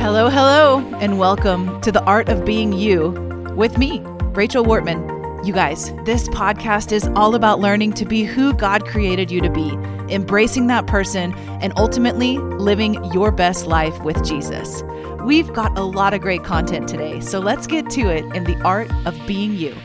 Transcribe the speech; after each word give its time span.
Hello, 0.00 0.30
hello, 0.30 0.78
and 1.00 1.18
welcome 1.18 1.78
to 1.82 1.92
the 1.92 2.02
Art 2.04 2.30
of 2.30 2.46
Being 2.46 2.72
You 2.72 3.10
with 3.54 3.76
me, 3.76 4.00
Rachel 4.32 4.64
Wortman. 4.64 5.46
You 5.46 5.52
guys, 5.52 5.92
this 6.06 6.26
podcast 6.30 6.90
is 6.90 7.06
all 7.08 7.34
about 7.34 7.60
learning 7.60 7.92
to 7.92 8.06
be 8.06 8.24
who 8.24 8.54
God 8.54 8.86
created 8.86 9.30
you 9.30 9.42
to 9.42 9.50
be, 9.50 9.68
embracing 10.08 10.68
that 10.68 10.86
person, 10.86 11.34
and 11.60 11.74
ultimately 11.76 12.38
living 12.38 13.04
your 13.12 13.30
best 13.30 13.66
life 13.66 14.00
with 14.00 14.24
Jesus. 14.24 14.82
We've 15.22 15.52
got 15.52 15.76
a 15.76 15.82
lot 15.82 16.14
of 16.14 16.22
great 16.22 16.44
content 16.44 16.88
today, 16.88 17.20
so 17.20 17.38
let's 17.38 17.66
get 17.66 17.90
to 17.90 18.08
it 18.08 18.24
in 18.34 18.44
the 18.44 18.58
Art 18.62 18.90
of 19.04 19.14
Being 19.26 19.52
You. 19.52 19.76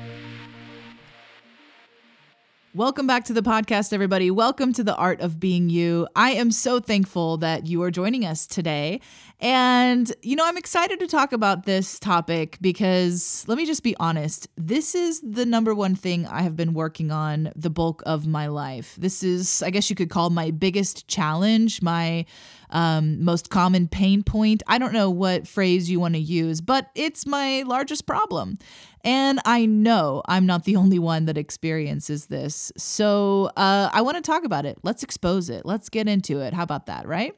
Welcome 2.76 3.08
back 3.08 3.24
to 3.26 3.34
the 3.34 3.42
podcast, 3.42 3.94
everybody. 3.94 4.30
Welcome 4.30 4.74
to 4.74 4.84
the 4.84 4.98
Art 4.98 5.22
of 5.22 5.40
Being 5.40 5.70
You. 5.70 6.10
I 6.14 6.32
am 6.32 6.52
so 6.52 6.82
thankful 6.82 7.38
that 7.38 7.68
you 7.68 7.82
are 7.84 7.90
joining 7.90 8.26
us 8.26 8.46
today. 8.46 9.00
And, 9.42 10.12
you 10.22 10.38
know, 10.38 10.46
I'm 10.46 10.58
excited 10.58 11.00
to 11.02 11.08
talk 11.08 11.34
about 11.34 11.66
this 11.66 12.00
topic 12.00 12.58
because 12.62 13.44
let 13.48 13.58
me 13.58 13.66
just 13.66 13.84
be 13.84 13.96
honest. 14.00 14.48
This 14.56 14.96
is 14.96 15.20
the 15.22 15.46
number 15.46 15.76
one 15.76 15.94
thing 15.94 16.26
I 16.26 16.42
have 16.42 16.56
been 16.56 16.74
working 16.74 17.12
on 17.12 17.52
the 17.56 17.70
bulk 17.70 18.02
of 18.06 18.26
my 18.26 18.48
life. 18.48 18.96
This 18.98 19.24
is, 19.24 19.62
I 19.62 19.72
guess 19.72 19.90
you 19.90 19.96
could 19.96 20.10
call 20.10 20.30
my 20.30 20.52
biggest 20.52 21.08
challenge, 21.10 21.82
my 21.82 22.26
um, 22.70 23.24
most 23.24 23.50
common 23.50 23.90
pain 23.90 24.24
point. 24.24 24.64
I 24.68 24.78
don't 24.78 24.94
know 24.94 25.10
what 25.10 25.48
phrase 25.48 25.90
you 25.90 26.00
want 26.00 26.16
to 26.16 26.22
use, 26.22 26.62
but 26.62 26.90
it's 26.96 27.26
my 27.26 27.64
largest 27.64 28.08
problem. 28.08 28.58
And 29.04 29.40
I 29.46 29.66
know 29.66 30.24
I'm 30.28 30.46
not 30.46 30.64
the 30.64 30.78
only 30.78 30.98
one 30.98 31.26
that 31.26 31.38
experiences 31.38 32.28
this. 32.28 32.72
So 32.78 33.52
uh, 33.58 33.90
I 33.92 34.02
want 34.02 34.16
to 34.16 34.22
talk 34.22 34.46
about 34.46 34.66
it. 34.66 34.78
Let's 34.82 35.04
expose 35.04 35.50
it. 35.50 35.66
Let's 35.66 35.90
get 35.90 36.08
into 36.08 36.40
it. 36.40 36.54
How 36.54 36.64
about 36.64 36.86
that, 36.88 37.06
right? 37.06 37.36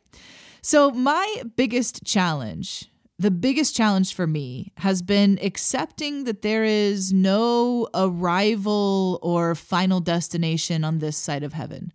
So, 0.68 0.92
my 0.92 1.44
biggest 1.56 2.04
challenge, 2.04 2.92
the 3.18 3.32
biggest 3.32 3.74
challenge 3.74 4.14
for 4.14 4.28
me 4.28 4.74
has 4.80 5.02
been 5.02 5.40
accepting 5.42 6.26
that 6.26 6.42
there 6.42 6.66
is 6.66 7.14
no 7.14 7.88
arrival 7.94 9.18
or 9.22 9.56
final 9.56 10.02
destination 10.02 10.84
on 10.84 11.00
this 11.00 11.16
side 11.16 11.44
of 11.44 11.54
heaven. 11.54 11.94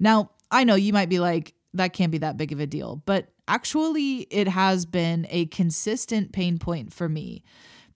Now, 0.00 0.30
I 0.50 0.64
know 0.64 0.76
you 0.76 0.94
might 0.94 1.10
be 1.10 1.18
like, 1.18 1.52
that 1.74 1.92
can't 1.92 2.10
be 2.10 2.16
that 2.16 2.38
big 2.38 2.52
of 2.52 2.60
a 2.60 2.66
deal, 2.66 3.02
but 3.04 3.28
actually, 3.48 4.20
it 4.30 4.48
has 4.48 4.86
been 4.86 5.26
a 5.28 5.44
consistent 5.44 6.32
pain 6.32 6.56
point 6.56 6.94
for 6.94 7.10
me 7.10 7.44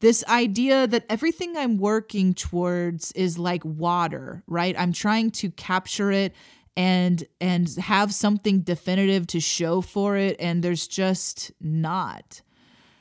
this 0.01 0.25
idea 0.29 0.87
that 0.87 1.05
everything 1.11 1.57
I'm 1.57 1.77
working 1.77 2.33
towards 2.33 3.13
is 3.13 3.39
like 3.39 3.63
water, 3.65 4.43
right? 4.47 4.75
I'm 4.79 4.93
trying 4.93 5.31
to 5.33 5.51
capture 5.51 6.11
it 6.11 6.35
and 6.77 7.25
and 7.41 7.69
have 7.77 8.15
something 8.15 8.61
definitive 8.61 9.27
to 9.29 9.41
show 9.41 9.81
for 9.81 10.17
it 10.17 10.37
and 10.39 10.63
there's 10.63 10.87
just 10.87 11.53
not. 11.61 12.43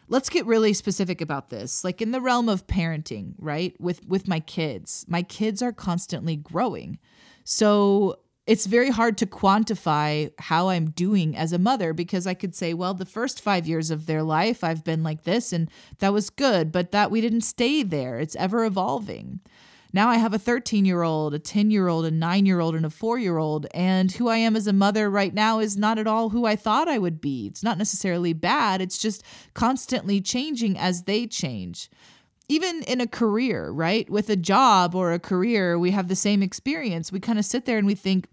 Let's 0.07 0.29
get 0.29 0.45
really 0.47 0.73
specific 0.73 1.21
about 1.21 1.49
this. 1.49 1.83
Like 1.83 2.01
in 2.01 2.11
the 2.11 2.21
realm 2.21 2.49
of 2.49 2.65
parenting, 2.65 3.33
right? 3.37 3.79
With 3.79 4.05
with 4.07 4.27
my 4.27 4.39
kids. 4.39 5.05
My 5.07 5.21
kids 5.21 5.61
are 5.61 5.71
constantly 5.71 6.35
growing. 6.35 6.97
So 7.43 8.19
it's 8.49 8.65
very 8.65 8.89
hard 8.89 9.15
to 9.19 9.27
quantify 9.27 10.31
how 10.39 10.69
I'm 10.69 10.89
doing 10.89 11.37
as 11.37 11.53
a 11.53 11.59
mother 11.59 11.93
because 11.93 12.25
I 12.25 12.33
could 12.33 12.55
say, 12.55 12.73
well, 12.73 12.95
the 12.95 13.05
first 13.05 13.41
five 13.41 13.67
years 13.67 13.91
of 13.91 14.07
their 14.07 14.23
life, 14.23 14.63
I've 14.63 14.83
been 14.83 15.03
like 15.03 15.23
this 15.23 15.53
and 15.53 15.69
that 15.99 16.13
was 16.13 16.31
good, 16.31 16.71
but 16.71 16.91
that 16.91 17.11
we 17.11 17.21
didn't 17.21 17.41
stay 17.41 17.83
there. 17.83 18.17
It's 18.17 18.35
ever 18.37 18.65
evolving. 18.65 19.41
Now 19.91 20.09
I 20.09 20.17
have 20.17 20.33
a 20.33 20.39
13 20.39 20.85
year 20.85 21.01
old, 21.01 21.33
a 21.33 21.39
10 21.39 21.71
year 21.71 21.87
old, 21.87 22.05
a 22.05 22.11
nine 22.11 22.45
year 22.45 22.59
old, 22.59 22.75
and 22.75 22.85
a 22.85 22.89
four 22.89 23.17
year 23.17 23.37
old. 23.37 23.65
And 23.73 24.11
who 24.11 24.27
I 24.27 24.37
am 24.37 24.55
as 24.55 24.67
a 24.67 24.73
mother 24.73 25.09
right 25.09 25.33
now 25.33 25.59
is 25.59 25.77
not 25.77 25.97
at 25.97 26.07
all 26.07 26.29
who 26.29 26.45
I 26.45 26.55
thought 26.55 26.87
I 26.87 26.99
would 26.99 27.19
be. 27.19 27.47
It's 27.47 27.63
not 27.63 27.77
necessarily 27.77 28.33
bad, 28.33 28.81
it's 28.81 28.97
just 28.97 29.23
constantly 29.53 30.21
changing 30.21 30.77
as 30.77 31.03
they 31.03 31.27
change 31.27 31.89
even 32.49 32.81
in 32.83 32.99
a 32.99 33.07
career, 33.07 33.69
right? 33.69 34.09
With 34.09 34.27
a 34.29 34.35
job 34.35 34.95
or 34.95 35.13
a 35.13 35.19
career, 35.19 35.77
we 35.77 35.91
have 35.91 36.07
the 36.07 36.15
same 36.15 36.41
experience. 36.41 37.11
We 37.11 37.19
kind 37.19 37.37
of 37.37 37.45
sit 37.45 37.65
there 37.65 37.77
and 37.77 37.85
we 37.85 37.93
think, 37.93 38.27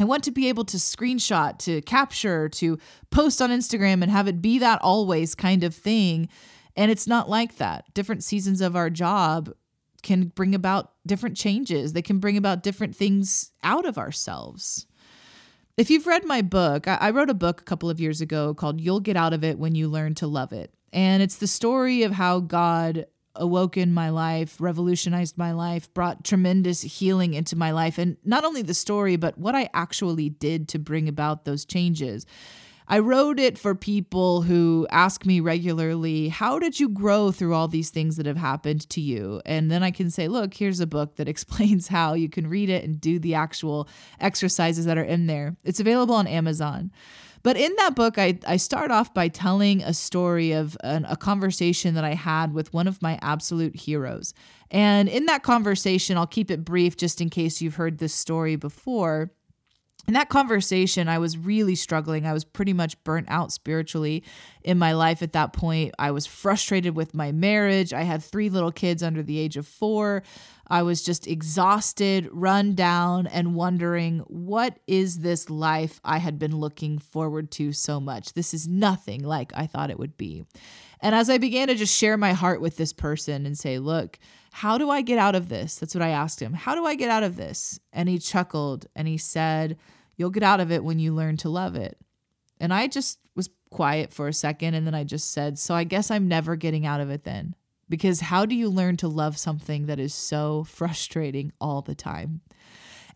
I 0.00 0.04
want 0.04 0.24
to 0.24 0.32
be 0.32 0.48
able 0.48 0.64
to 0.66 0.76
screenshot, 0.76 1.58
to 1.60 1.80
capture, 1.82 2.48
to 2.50 2.78
post 3.10 3.40
on 3.40 3.50
Instagram 3.50 4.02
and 4.02 4.10
have 4.10 4.28
it 4.28 4.42
be 4.42 4.58
that 4.58 4.82
always 4.82 5.34
kind 5.34 5.64
of 5.64 5.74
thing. 5.74 6.28
And 6.76 6.90
it's 6.90 7.06
not 7.06 7.30
like 7.30 7.56
that. 7.56 7.92
Different 7.94 8.24
seasons 8.24 8.60
of 8.60 8.76
our 8.76 8.90
job 8.90 9.52
can 10.02 10.28
bring 10.28 10.54
about 10.54 10.92
different 11.06 11.36
changes, 11.36 11.92
they 11.92 12.02
can 12.02 12.18
bring 12.18 12.36
about 12.36 12.62
different 12.62 12.94
things 12.94 13.50
out 13.62 13.86
of 13.86 13.98
ourselves. 13.98 14.86
If 15.76 15.90
you've 15.90 16.06
read 16.08 16.24
my 16.24 16.42
book, 16.42 16.88
I 16.88 17.10
wrote 17.10 17.30
a 17.30 17.34
book 17.34 17.60
a 17.60 17.64
couple 17.64 17.88
of 17.88 18.00
years 18.00 18.20
ago 18.20 18.52
called 18.52 18.80
You'll 18.80 18.98
Get 19.00 19.16
Out 19.16 19.32
of 19.32 19.44
It 19.44 19.58
When 19.58 19.76
You 19.76 19.88
Learn 19.88 20.14
to 20.16 20.26
Love 20.26 20.52
It. 20.52 20.74
And 20.92 21.22
it's 21.22 21.36
the 21.36 21.46
story 21.46 22.02
of 22.02 22.12
how 22.12 22.40
God 22.40 23.06
awoken 23.36 23.92
my 23.92 24.08
life, 24.08 24.60
revolutionized 24.60 25.38
my 25.38 25.52
life, 25.52 25.92
brought 25.94 26.24
tremendous 26.24 26.82
healing 26.82 27.34
into 27.34 27.54
my 27.54 27.70
life. 27.70 27.96
And 27.96 28.16
not 28.24 28.44
only 28.44 28.62
the 28.62 28.74
story, 28.74 29.14
but 29.14 29.38
what 29.38 29.54
I 29.54 29.68
actually 29.72 30.28
did 30.28 30.68
to 30.70 30.78
bring 30.80 31.08
about 31.08 31.44
those 31.44 31.64
changes. 31.64 32.26
I 32.90 33.00
wrote 33.00 33.38
it 33.38 33.58
for 33.58 33.74
people 33.74 34.42
who 34.42 34.86
ask 34.90 35.26
me 35.26 35.40
regularly, 35.40 36.28
How 36.28 36.58
did 36.58 36.80
you 36.80 36.88
grow 36.88 37.30
through 37.30 37.54
all 37.54 37.68
these 37.68 37.90
things 37.90 38.16
that 38.16 38.24
have 38.24 38.38
happened 38.38 38.88
to 38.90 39.00
you? 39.02 39.42
And 39.44 39.70
then 39.70 39.82
I 39.82 39.90
can 39.90 40.10
say, 40.10 40.26
Look, 40.26 40.54
here's 40.54 40.80
a 40.80 40.86
book 40.86 41.16
that 41.16 41.28
explains 41.28 41.88
how 41.88 42.14
you 42.14 42.30
can 42.30 42.46
read 42.46 42.70
it 42.70 42.84
and 42.84 42.98
do 42.98 43.18
the 43.18 43.34
actual 43.34 43.88
exercises 44.20 44.86
that 44.86 44.96
are 44.96 45.04
in 45.04 45.26
there. 45.26 45.56
It's 45.64 45.80
available 45.80 46.14
on 46.14 46.26
Amazon. 46.26 46.90
But 47.42 47.56
in 47.56 47.72
that 47.76 47.94
book, 47.94 48.18
I, 48.18 48.38
I 48.46 48.56
start 48.56 48.90
off 48.90 49.14
by 49.14 49.28
telling 49.28 49.82
a 49.82 49.94
story 49.94 50.52
of 50.52 50.76
an, 50.82 51.06
a 51.08 51.16
conversation 51.16 51.94
that 51.94 52.04
I 52.04 52.14
had 52.14 52.52
with 52.52 52.72
one 52.72 52.88
of 52.88 53.00
my 53.00 53.18
absolute 53.22 53.76
heroes. 53.76 54.34
And 54.70 55.08
in 55.08 55.26
that 55.26 55.42
conversation, 55.42 56.16
I'll 56.16 56.26
keep 56.26 56.50
it 56.50 56.64
brief 56.64 56.96
just 56.96 57.20
in 57.20 57.30
case 57.30 57.60
you've 57.60 57.76
heard 57.76 57.98
this 57.98 58.14
story 58.14 58.56
before. 58.56 59.30
In 60.08 60.14
that 60.14 60.30
conversation, 60.30 61.06
I 61.06 61.18
was 61.18 61.36
really 61.36 61.74
struggling. 61.74 62.24
I 62.24 62.32
was 62.32 62.42
pretty 62.42 62.72
much 62.72 63.04
burnt 63.04 63.26
out 63.28 63.52
spiritually 63.52 64.24
in 64.64 64.78
my 64.78 64.92
life 64.92 65.20
at 65.20 65.34
that 65.34 65.52
point. 65.52 65.94
I 65.98 66.12
was 66.12 66.24
frustrated 66.24 66.96
with 66.96 67.12
my 67.12 67.30
marriage. 67.30 67.92
I 67.92 68.04
had 68.04 68.22
three 68.22 68.48
little 68.48 68.72
kids 68.72 69.02
under 69.02 69.22
the 69.22 69.38
age 69.38 69.58
of 69.58 69.66
four. 69.66 70.22
I 70.66 70.80
was 70.80 71.02
just 71.02 71.26
exhausted, 71.26 72.26
run 72.32 72.74
down, 72.74 73.26
and 73.26 73.54
wondering 73.54 74.20
what 74.28 74.78
is 74.86 75.18
this 75.18 75.50
life 75.50 76.00
I 76.02 76.18
had 76.18 76.38
been 76.38 76.56
looking 76.56 76.98
forward 76.98 77.50
to 77.52 77.74
so 77.74 78.00
much? 78.00 78.32
This 78.32 78.54
is 78.54 78.66
nothing 78.66 79.22
like 79.22 79.52
I 79.54 79.66
thought 79.66 79.90
it 79.90 79.98
would 79.98 80.16
be. 80.16 80.46
And 81.00 81.14
as 81.14 81.28
I 81.28 81.36
began 81.36 81.68
to 81.68 81.74
just 81.74 81.94
share 81.94 82.16
my 82.16 82.32
heart 82.32 82.62
with 82.62 82.78
this 82.78 82.94
person 82.94 83.44
and 83.44 83.58
say, 83.58 83.78
look, 83.78 84.18
how 84.52 84.78
do 84.78 84.88
I 84.88 85.02
get 85.02 85.18
out 85.18 85.34
of 85.34 85.50
this? 85.50 85.76
That's 85.76 85.94
what 85.94 86.00
I 86.00 86.08
asked 86.08 86.40
him. 86.40 86.54
How 86.54 86.74
do 86.74 86.86
I 86.86 86.94
get 86.94 87.10
out 87.10 87.24
of 87.24 87.36
this? 87.36 87.78
And 87.92 88.08
he 88.08 88.18
chuckled 88.18 88.86
and 88.96 89.06
he 89.06 89.18
said, 89.18 89.76
You'll 90.18 90.30
get 90.30 90.42
out 90.42 90.60
of 90.60 90.70
it 90.70 90.84
when 90.84 90.98
you 90.98 91.14
learn 91.14 91.38
to 91.38 91.48
love 91.48 91.76
it. 91.76 91.96
And 92.60 92.74
I 92.74 92.88
just 92.88 93.20
was 93.34 93.48
quiet 93.70 94.12
for 94.12 94.28
a 94.28 94.32
second 94.32 94.74
and 94.74 94.86
then 94.86 94.94
I 94.94 95.04
just 95.04 95.30
said, 95.30 95.58
So 95.58 95.74
I 95.74 95.84
guess 95.84 96.10
I'm 96.10 96.28
never 96.28 96.56
getting 96.56 96.84
out 96.84 97.00
of 97.00 97.08
it 97.08 97.24
then. 97.24 97.54
Because 97.88 98.20
how 98.20 98.44
do 98.44 98.54
you 98.54 98.68
learn 98.68 98.98
to 98.98 99.08
love 99.08 99.38
something 99.38 99.86
that 99.86 99.98
is 99.98 100.12
so 100.12 100.64
frustrating 100.64 101.52
all 101.58 101.80
the 101.80 101.94
time? 101.94 102.42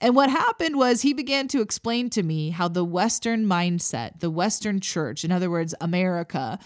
And 0.01 0.17
what 0.17 0.31
happened 0.31 0.77
was 0.77 1.03
he 1.03 1.13
began 1.13 1.47
to 1.49 1.61
explain 1.61 2.09
to 2.11 2.23
me 2.23 2.51
how 2.51 2.69
the 2.69 2.85
Western 2.85 3.45
mindset, 3.45 4.21
the 4.21 4.31
Western 4.31 4.81
church, 4.81 5.25
in 5.25 5.31
other 5.31 5.51
words, 5.51 5.75
America, 5.81 6.59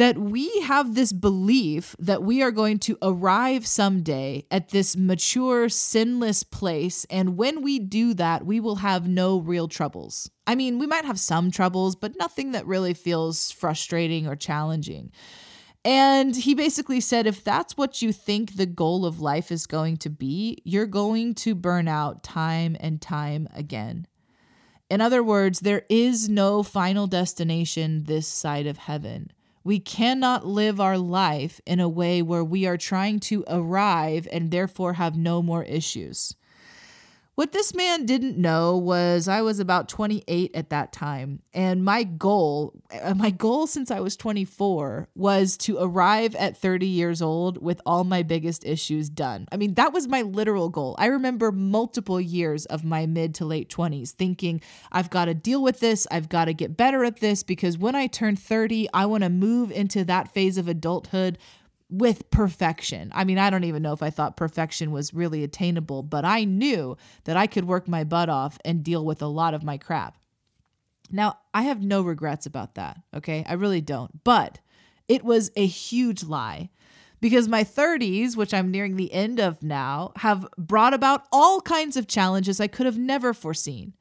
that 0.00 0.16
we 0.16 0.48
have 0.62 0.94
this 0.94 1.12
belief 1.12 1.94
that 1.98 2.22
we 2.22 2.42
are 2.42 2.50
going 2.50 2.78
to 2.78 2.96
arrive 3.02 3.66
someday 3.66 4.42
at 4.50 4.70
this 4.70 4.96
mature, 4.96 5.68
sinless 5.68 6.42
place. 6.42 7.04
And 7.10 7.36
when 7.36 7.60
we 7.60 7.78
do 7.78 8.14
that, 8.14 8.46
we 8.46 8.60
will 8.60 8.76
have 8.76 9.06
no 9.06 9.38
real 9.38 9.68
troubles. 9.68 10.30
I 10.46 10.54
mean, 10.54 10.78
we 10.78 10.86
might 10.86 11.04
have 11.04 11.20
some 11.20 11.50
troubles, 11.50 11.96
but 11.96 12.16
nothing 12.18 12.52
that 12.52 12.66
really 12.66 12.94
feels 12.94 13.50
frustrating 13.50 14.26
or 14.26 14.36
challenging. 14.36 15.12
And 15.84 16.34
he 16.34 16.54
basically 16.54 17.00
said 17.00 17.26
if 17.26 17.44
that's 17.44 17.76
what 17.76 18.00
you 18.00 18.10
think 18.10 18.56
the 18.56 18.64
goal 18.64 19.04
of 19.04 19.20
life 19.20 19.52
is 19.52 19.66
going 19.66 19.98
to 19.98 20.08
be, 20.08 20.62
you're 20.64 20.86
going 20.86 21.34
to 21.34 21.54
burn 21.54 21.88
out 21.88 22.22
time 22.22 22.74
and 22.80 23.02
time 23.02 23.48
again. 23.52 24.06
In 24.88 25.02
other 25.02 25.22
words, 25.22 25.60
there 25.60 25.82
is 25.90 26.26
no 26.26 26.62
final 26.62 27.06
destination 27.06 28.04
this 28.04 28.26
side 28.26 28.66
of 28.66 28.78
heaven. 28.78 29.30
We 29.62 29.78
cannot 29.78 30.46
live 30.46 30.80
our 30.80 30.96
life 30.96 31.60
in 31.66 31.80
a 31.80 31.88
way 31.88 32.22
where 32.22 32.44
we 32.44 32.66
are 32.66 32.78
trying 32.78 33.20
to 33.20 33.44
arrive 33.46 34.26
and 34.32 34.50
therefore 34.50 34.94
have 34.94 35.16
no 35.16 35.42
more 35.42 35.64
issues. 35.64 36.34
What 37.40 37.52
this 37.52 37.74
man 37.74 38.04
didn't 38.04 38.36
know 38.36 38.76
was 38.76 39.26
I 39.26 39.40
was 39.40 39.60
about 39.60 39.88
28 39.88 40.50
at 40.54 40.68
that 40.68 40.92
time, 40.92 41.40
and 41.54 41.82
my 41.82 42.02
goal, 42.02 42.74
uh, 43.02 43.14
my 43.14 43.30
goal 43.30 43.66
since 43.66 43.90
I 43.90 43.98
was 44.00 44.14
24 44.14 45.08
was 45.14 45.56
to 45.56 45.78
arrive 45.80 46.34
at 46.36 46.58
30 46.58 46.86
years 46.86 47.22
old 47.22 47.56
with 47.62 47.80
all 47.86 48.04
my 48.04 48.22
biggest 48.22 48.66
issues 48.66 49.08
done. 49.08 49.48
I 49.50 49.56
mean, 49.56 49.72
that 49.76 49.94
was 49.94 50.06
my 50.06 50.20
literal 50.20 50.68
goal. 50.68 50.94
I 50.98 51.06
remember 51.06 51.50
multiple 51.50 52.20
years 52.20 52.66
of 52.66 52.84
my 52.84 53.06
mid 53.06 53.34
to 53.36 53.46
late 53.46 53.70
20s 53.70 54.10
thinking, 54.10 54.60
I've 54.92 55.08
got 55.08 55.24
to 55.24 55.32
deal 55.32 55.62
with 55.62 55.80
this, 55.80 56.06
I've 56.10 56.28
got 56.28 56.44
to 56.44 56.52
get 56.52 56.76
better 56.76 57.04
at 57.04 57.20
this 57.20 57.42
because 57.42 57.78
when 57.78 57.94
I 57.94 58.06
turn 58.06 58.36
30, 58.36 58.90
I 58.92 59.06
want 59.06 59.24
to 59.24 59.30
move 59.30 59.72
into 59.72 60.04
that 60.04 60.34
phase 60.34 60.58
of 60.58 60.68
adulthood 60.68 61.38
with 61.90 62.30
perfection. 62.30 63.10
I 63.14 63.24
mean, 63.24 63.38
I 63.38 63.50
don't 63.50 63.64
even 63.64 63.82
know 63.82 63.92
if 63.92 64.02
I 64.02 64.10
thought 64.10 64.36
perfection 64.36 64.92
was 64.92 65.12
really 65.12 65.42
attainable, 65.42 66.02
but 66.02 66.24
I 66.24 66.44
knew 66.44 66.96
that 67.24 67.36
I 67.36 67.46
could 67.46 67.64
work 67.64 67.88
my 67.88 68.04
butt 68.04 68.28
off 68.28 68.58
and 68.64 68.84
deal 68.84 69.04
with 69.04 69.20
a 69.20 69.26
lot 69.26 69.54
of 69.54 69.64
my 69.64 69.76
crap. 69.76 70.16
Now, 71.10 71.38
I 71.52 71.62
have 71.62 71.82
no 71.82 72.02
regrets 72.02 72.46
about 72.46 72.76
that, 72.76 73.00
okay? 73.14 73.44
I 73.48 73.54
really 73.54 73.80
don't. 73.80 74.22
But 74.22 74.60
it 75.08 75.24
was 75.24 75.50
a 75.56 75.66
huge 75.66 76.22
lie 76.22 76.70
because 77.20 77.48
my 77.48 77.64
30s, 77.64 78.36
which 78.36 78.54
I'm 78.54 78.70
nearing 78.70 78.96
the 78.96 79.12
end 79.12 79.40
of 79.40 79.62
now, 79.62 80.12
have 80.16 80.46
brought 80.56 80.94
about 80.94 81.26
all 81.32 81.60
kinds 81.60 81.96
of 81.96 82.06
challenges 82.06 82.60
I 82.60 82.68
could 82.68 82.86
have 82.86 82.98
never 82.98 83.34
foreseen. 83.34 83.94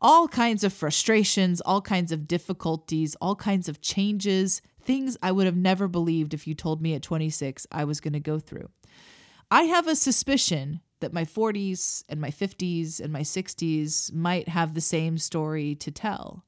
All 0.00 0.28
kinds 0.28 0.64
of 0.64 0.72
frustrations, 0.72 1.60
all 1.60 1.80
kinds 1.80 2.12
of 2.12 2.26
difficulties, 2.26 3.16
all 3.20 3.36
kinds 3.36 3.68
of 3.68 3.80
changes, 3.80 4.62
things 4.82 5.16
I 5.22 5.32
would 5.32 5.46
have 5.46 5.56
never 5.56 5.88
believed 5.88 6.34
if 6.34 6.46
you 6.46 6.54
told 6.54 6.82
me 6.82 6.94
at 6.94 7.02
26 7.02 7.66
I 7.70 7.84
was 7.84 8.00
going 8.00 8.12
to 8.12 8.20
go 8.20 8.38
through. 8.38 8.68
I 9.50 9.64
have 9.64 9.86
a 9.86 9.96
suspicion 9.96 10.80
that 11.00 11.12
my 11.12 11.24
40s 11.24 12.04
and 12.08 12.20
my 12.20 12.30
50s 12.30 13.00
and 13.00 13.12
my 13.12 13.20
60s 13.20 14.12
might 14.12 14.48
have 14.48 14.72
the 14.74 14.80
same 14.80 15.18
story 15.18 15.74
to 15.76 15.90
tell. 15.90 16.44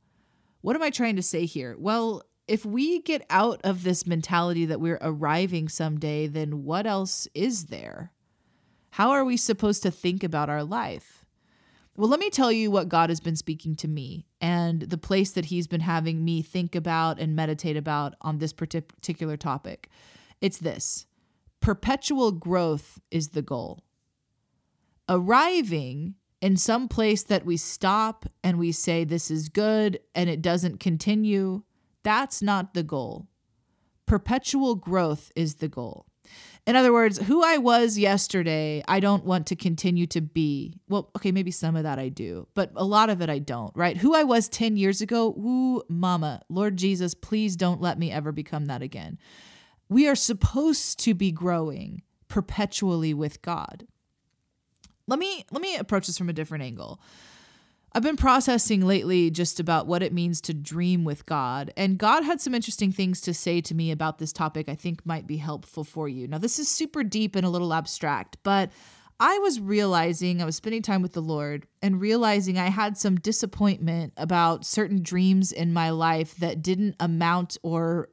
What 0.61 0.77
am 0.77 0.83
I 0.83 0.91
trying 0.91 1.17
to 1.17 1.23
say 1.23 1.45
here? 1.45 1.77
Well, 1.79 2.23
if 2.47 2.65
we 2.65 3.01
get 3.01 3.27
out 3.31 3.61
of 3.65 3.83
this 3.83 4.07
mentality 4.07 4.65
that 4.67 4.81
we're 4.81 4.99
arriving 5.01 5.69
someday, 5.69 6.27
then 6.27 6.65
what 6.65 6.87
else 6.87 7.27
is 7.35 7.67
there? 7.67 8.13
How 8.91 9.11
are 9.11 9.25
we 9.25 9.37
supposed 9.37 9.83
to 9.83 9.91
think 9.91 10.23
about 10.23 10.49
our 10.49 10.63
life? 10.63 11.24
Well, 11.97 12.09
let 12.09 12.19
me 12.19 12.29
tell 12.29 12.51
you 12.51 12.73
what 12.73 12.89
God 12.89 13.09
has 13.09 13.21
been 13.21 13.37
speaking 13.37 13.77
to 13.77 13.89
me 13.89 14.27
and 14.41 14.83
the 14.83 14.99
place 14.99 15.31
that 15.33 15.47
He's 15.47 15.69
been 15.69 15.81
having 15.81 16.25
me 16.25 16.43
think 16.43 16.75
about 16.75 17.21
and 17.21 17.37
meditate 17.37 17.77
about 17.77 18.15
on 18.21 18.39
this 18.39 18.53
particular 18.53 19.37
topic. 19.37 19.89
It's 20.41 20.59
this 20.59 21.07
perpetual 21.61 22.33
growth 22.33 23.01
is 23.11 23.29
the 23.29 23.43
goal. 23.43 23.85
Arriving 25.09 26.15
in 26.41 26.57
some 26.57 26.89
place 26.89 27.23
that 27.23 27.47
we 27.47 27.57
stop 27.57 28.27
and 28.43 28.59
we 28.59 28.73
say, 28.73 29.05
This 29.05 29.31
is 29.31 29.49
good, 29.49 30.01
and 30.17 30.29
it 30.29 30.43
doesn't 30.43 30.81
continue, 30.81 31.63
that's 32.03 32.43
not 32.43 32.75
the 32.75 32.83
goal. 32.83 33.29
Perpetual 34.05 34.75
growth 34.75 35.31
is 35.37 35.57
the 35.57 35.69
goal. 35.69 36.07
In 36.67 36.77
other 36.77 36.93
words, 36.93 37.19
who 37.19 37.45
I 37.45 37.59
was 37.59 37.99
yesterday, 37.99 38.83
I 38.89 39.01
don't 39.01 39.25
want 39.25 39.47
to 39.49 39.57
continue 39.57 40.07
to 40.09 40.23
be. 40.23 40.79
Well, 40.89 41.11
okay, 41.17 41.31
maybe 41.31 41.51
some 41.51 41.77
of 41.77 41.83
that 41.83 41.99
I 41.99 42.09
do, 42.09 42.49
but 42.55 42.73
a 42.75 42.85
lot 42.85 43.11
of 43.11 43.21
it 43.21 43.29
I 43.29 43.39
don't, 43.39 43.75
right? 43.77 43.99
Who 43.99 44.15
I 44.15 44.25
was 44.25 44.49
10 44.49 44.77
years 44.77 45.03
ago, 45.03 45.29
ooh, 45.29 45.83
mama, 45.89 46.41
Lord 46.49 46.77
Jesus, 46.77 47.15
please 47.15 47.57
don't 47.57 47.83
let 47.83 47.99
me 47.99 48.11
ever 48.11 48.33
become 48.33 48.67
that 48.67 48.81
again. 48.81 49.19
We 49.91 50.09
are 50.09 50.15
supposed 50.15 50.99
to 51.01 51.13
be 51.13 51.31
growing 51.31 52.03
perpetually 52.29 53.13
with 53.13 53.43
God. 53.43 53.87
Let 55.07 55.19
me 55.19 55.45
let 55.51 55.61
me 55.61 55.77
approach 55.77 56.07
this 56.07 56.17
from 56.17 56.31
a 56.31 56.33
different 56.33 56.65
angle. 56.65 56.99
I've 57.97 58.03
been 58.03 58.17
processing 58.17 58.85
lately 58.85 59.31
just 59.31 59.61
about 59.61 59.87
what 59.87 60.03
it 60.03 60.13
means 60.13 60.41
to 60.43 60.55
dream 60.55 61.05
with 61.05 61.27
God, 61.27 61.73
and 61.77 61.97
God 61.97 62.25
had 62.25 62.41
some 62.41 62.53
interesting 62.53 62.91
things 62.91 63.21
to 63.21 63.33
say 63.33 63.61
to 63.61 63.75
me 63.75 63.93
about 63.93 64.19
this 64.19 64.33
topic 64.33 64.69
I 64.69 64.75
think 64.75 65.07
might 65.07 65.29
be 65.29 65.37
helpful 65.37 65.85
for 65.85 66.09
you. 66.09 66.27
Now, 66.27 66.39
this 66.39 66.59
is 66.59 66.69
super 66.69 67.05
deep 67.05 67.37
and 67.37 67.47
a 67.47 67.49
little 67.49 67.73
abstract, 67.73 68.37
but 68.43 68.71
I 69.21 69.39
was 69.39 69.61
realizing 69.61 70.43
I 70.43 70.45
was 70.45 70.57
spending 70.57 70.83
time 70.83 71.01
with 71.01 71.13
the 71.13 71.23
Lord 71.23 71.67
and 71.81 72.01
realizing 72.01 72.59
I 72.59 72.69
had 72.69 72.97
some 72.99 73.17
disappointment 73.17 74.13
about 74.17 74.65
certain 74.65 75.03
dreams 75.03 75.53
in 75.53 75.73
my 75.73 75.91
life 75.91 76.35
that 76.37 76.63
didn't 76.63 76.97
amount 76.99 77.57
or 77.63 78.09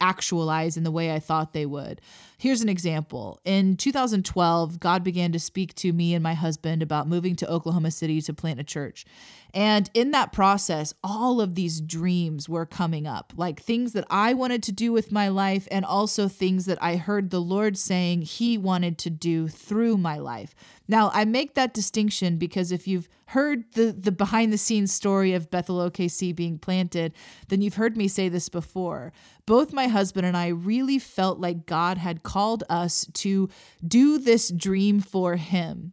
actualize 0.00 0.76
in 0.76 0.84
the 0.84 0.90
way 0.90 1.10
I 1.12 1.20
thought 1.20 1.54
they 1.54 1.64
would. 1.64 2.02
Here's 2.36 2.60
an 2.60 2.68
example. 2.68 3.40
In 3.44 3.76
2012, 3.76 4.78
God 4.78 5.02
began 5.02 5.32
to 5.32 5.38
speak 5.38 5.74
to 5.76 5.92
me 5.92 6.12
and 6.12 6.22
my 6.22 6.34
husband 6.34 6.82
about 6.82 7.08
moving 7.08 7.34
to 7.36 7.50
Oklahoma 7.50 7.90
City 7.90 8.20
to 8.20 8.34
plant 8.34 8.60
a 8.60 8.64
church. 8.64 9.06
And 9.54 9.90
in 9.92 10.12
that 10.12 10.32
process, 10.32 10.94
all 11.04 11.40
of 11.40 11.54
these 11.54 11.80
dreams 11.80 12.48
were 12.48 12.64
coming 12.64 13.06
up, 13.06 13.34
like 13.36 13.60
things 13.60 13.92
that 13.92 14.06
I 14.08 14.32
wanted 14.32 14.62
to 14.64 14.72
do 14.72 14.92
with 14.92 15.12
my 15.12 15.28
life, 15.28 15.68
and 15.70 15.84
also 15.84 16.26
things 16.26 16.64
that 16.66 16.82
I 16.82 16.96
heard 16.96 17.30
the 17.30 17.40
Lord 17.40 17.76
saying 17.76 18.22
He 18.22 18.56
wanted 18.56 18.96
to 18.98 19.10
do 19.10 19.48
through 19.48 19.98
my 19.98 20.16
life. 20.16 20.54
Now, 20.88 21.10
I 21.12 21.26
make 21.26 21.54
that 21.54 21.74
distinction 21.74 22.38
because 22.38 22.72
if 22.72 22.88
you've 22.88 23.08
heard 23.26 23.64
the, 23.72 23.92
the 23.92 24.12
behind 24.12 24.52
the 24.52 24.58
scenes 24.58 24.92
story 24.92 25.34
of 25.34 25.50
Bethel 25.50 25.78
OKC 25.90 26.34
being 26.34 26.58
planted, 26.58 27.12
then 27.48 27.60
you've 27.60 27.74
heard 27.74 27.96
me 27.96 28.08
say 28.08 28.28
this 28.28 28.48
before. 28.48 29.12
Both 29.44 29.72
my 29.72 29.86
husband 29.86 30.26
and 30.26 30.36
I 30.36 30.48
really 30.48 30.98
felt 30.98 31.38
like 31.38 31.66
God 31.66 31.98
had 31.98 32.22
called 32.22 32.64
us 32.70 33.06
to 33.14 33.50
do 33.86 34.18
this 34.18 34.50
dream 34.50 35.00
for 35.00 35.36
Him. 35.36 35.92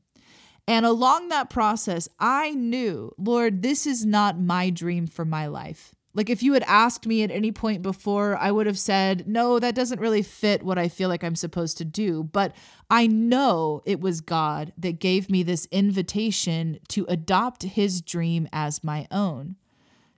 And 0.69 0.85
along 0.85 1.29
that 1.29 1.49
process, 1.49 2.07
I 2.19 2.51
knew, 2.51 3.11
Lord, 3.17 3.63
this 3.63 3.87
is 3.87 4.05
not 4.05 4.39
my 4.39 4.69
dream 4.69 5.07
for 5.07 5.25
my 5.25 5.47
life. 5.47 5.95
Like 6.13 6.29
if 6.29 6.43
you 6.43 6.53
had 6.53 6.61
asked 6.67 7.07
me 7.07 7.23
at 7.23 7.31
any 7.31 7.51
point 7.51 7.81
before, 7.81 8.37
I 8.37 8.51
would 8.51 8.67
have 8.67 8.77
said, 8.77 9.27
no, 9.27 9.57
that 9.57 9.73
doesn't 9.73 9.99
really 9.99 10.21
fit 10.21 10.61
what 10.61 10.77
I 10.77 10.87
feel 10.87 11.09
like 11.09 11.23
I'm 11.23 11.35
supposed 11.35 11.79
to 11.79 11.85
do. 11.85 12.21
But 12.21 12.55
I 12.87 13.07
know 13.07 13.81
it 13.83 13.99
was 13.99 14.21
God 14.21 14.71
that 14.77 14.99
gave 14.99 15.27
me 15.27 15.41
this 15.41 15.67
invitation 15.71 16.77
to 16.89 17.03
adopt 17.09 17.63
his 17.63 17.99
dream 17.99 18.47
as 18.53 18.83
my 18.83 19.07
own. 19.09 19.55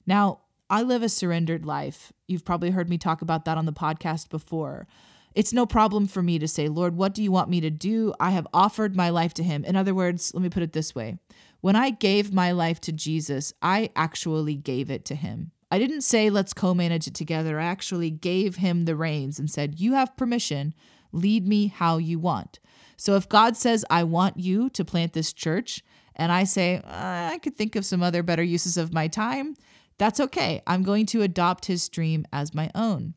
Now, 0.06 0.40
I 0.70 0.82
live 0.82 1.02
a 1.02 1.08
surrendered 1.08 1.66
life. 1.66 2.12
You've 2.28 2.44
probably 2.44 2.72
heard 2.72 2.90
me 2.90 2.98
talk 2.98 3.22
about 3.22 3.46
that 3.46 3.58
on 3.58 3.66
the 3.66 3.72
podcast 3.72 4.30
before. 4.30 4.86
It's 5.34 5.54
no 5.54 5.66
problem 5.66 6.08
for 6.08 6.22
me 6.22 6.40
to 6.40 6.48
say, 6.48 6.68
Lord, 6.68 6.96
what 6.96 7.14
do 7.14 7.24
you 7.24 7.32
want 7.32 7.50
me 7.50 7.62
to 7.62 7.70
do? 7.70 8.14
I 8.20 8.32
have 8.32 8.48
offered 8.54 8.96
my 8.96 9.10
life 9.10 9.34
to 9.36 9.44
Him. 9.44 9.64
In 9.64 9.76
other 9.76 9.94
words, 9.94 10.34
let 10.34 10.44
me 10.44 10.50
put 10.50 10.64
it 10.64 10.74
this 10.74 10.94
way 10.94 11.18
when 11.62 11.76
I 11.76 11.92
gave 11.92 12.34
my 12.34 12.52
life 12.52 12.82
to 12.82 12.92
Jesus, 12.92 13.54
I 13.62 13.92
actually 13.96 14.56
gave 14.56 14.90
it 14.90 15.06
to 15.06 15.16
Him. 15.16 15.52
I 15.70 15.80
didn't 15.80 16.02
say, 16.02 16.30
let's 16.30 16.54
co 16.54 16.74
manage 16.74 17.08
it 17.08 17.16
together. 17.16 17.60
I 17.60 17.66
actually 17.66 18.10
gave 18.10 18.58
Him 18.58 18.86
the 18.86 18.96
reins 18.96 19.40
and 19.40 19.50
said, 19.50 19.80
You 19.80 19.94
have 19.94 20.18
permission. 20.18 20.74
Lead 21.14 21.48
me 21.48 21.68
how 21.68 21.98
you 21.98 22.20
want. 22.20 22.60
So 22.98 23.16
if 23.16 23.30
God 23.30 23.56
says, 23.56 23.86
I 23.90 24.04
want 24.04 24.38
you 24.38 24.70
to 24.72 24.86
plant 24.86 25.14
this 25.14 25.34
church, 25.34 25.84
and 26.16 26.32
I 26.32 26.44
say, 26.44 26.82
I 26.86 27.40
could 27.42 27.58
think 27.58 27.76
of 27.76 27.86
some 27.86 28.04
other 28.04 28.22
better 28.24 28.44
uses 28.44 28.78
of 28.78 28.94
my 28.94 29.08
time, 29.08 29.56
that's 29.98 30.20
okay. 30.20 30.62
I'm 30.68 30.84
going 30.84 31.06
to 31.08 31.22
adopt 31.22 31.66
His 31.66 31.88
dream 31.90 32.26
as 32.34 32.54
my 32.54 32.70
own 32.76 33.16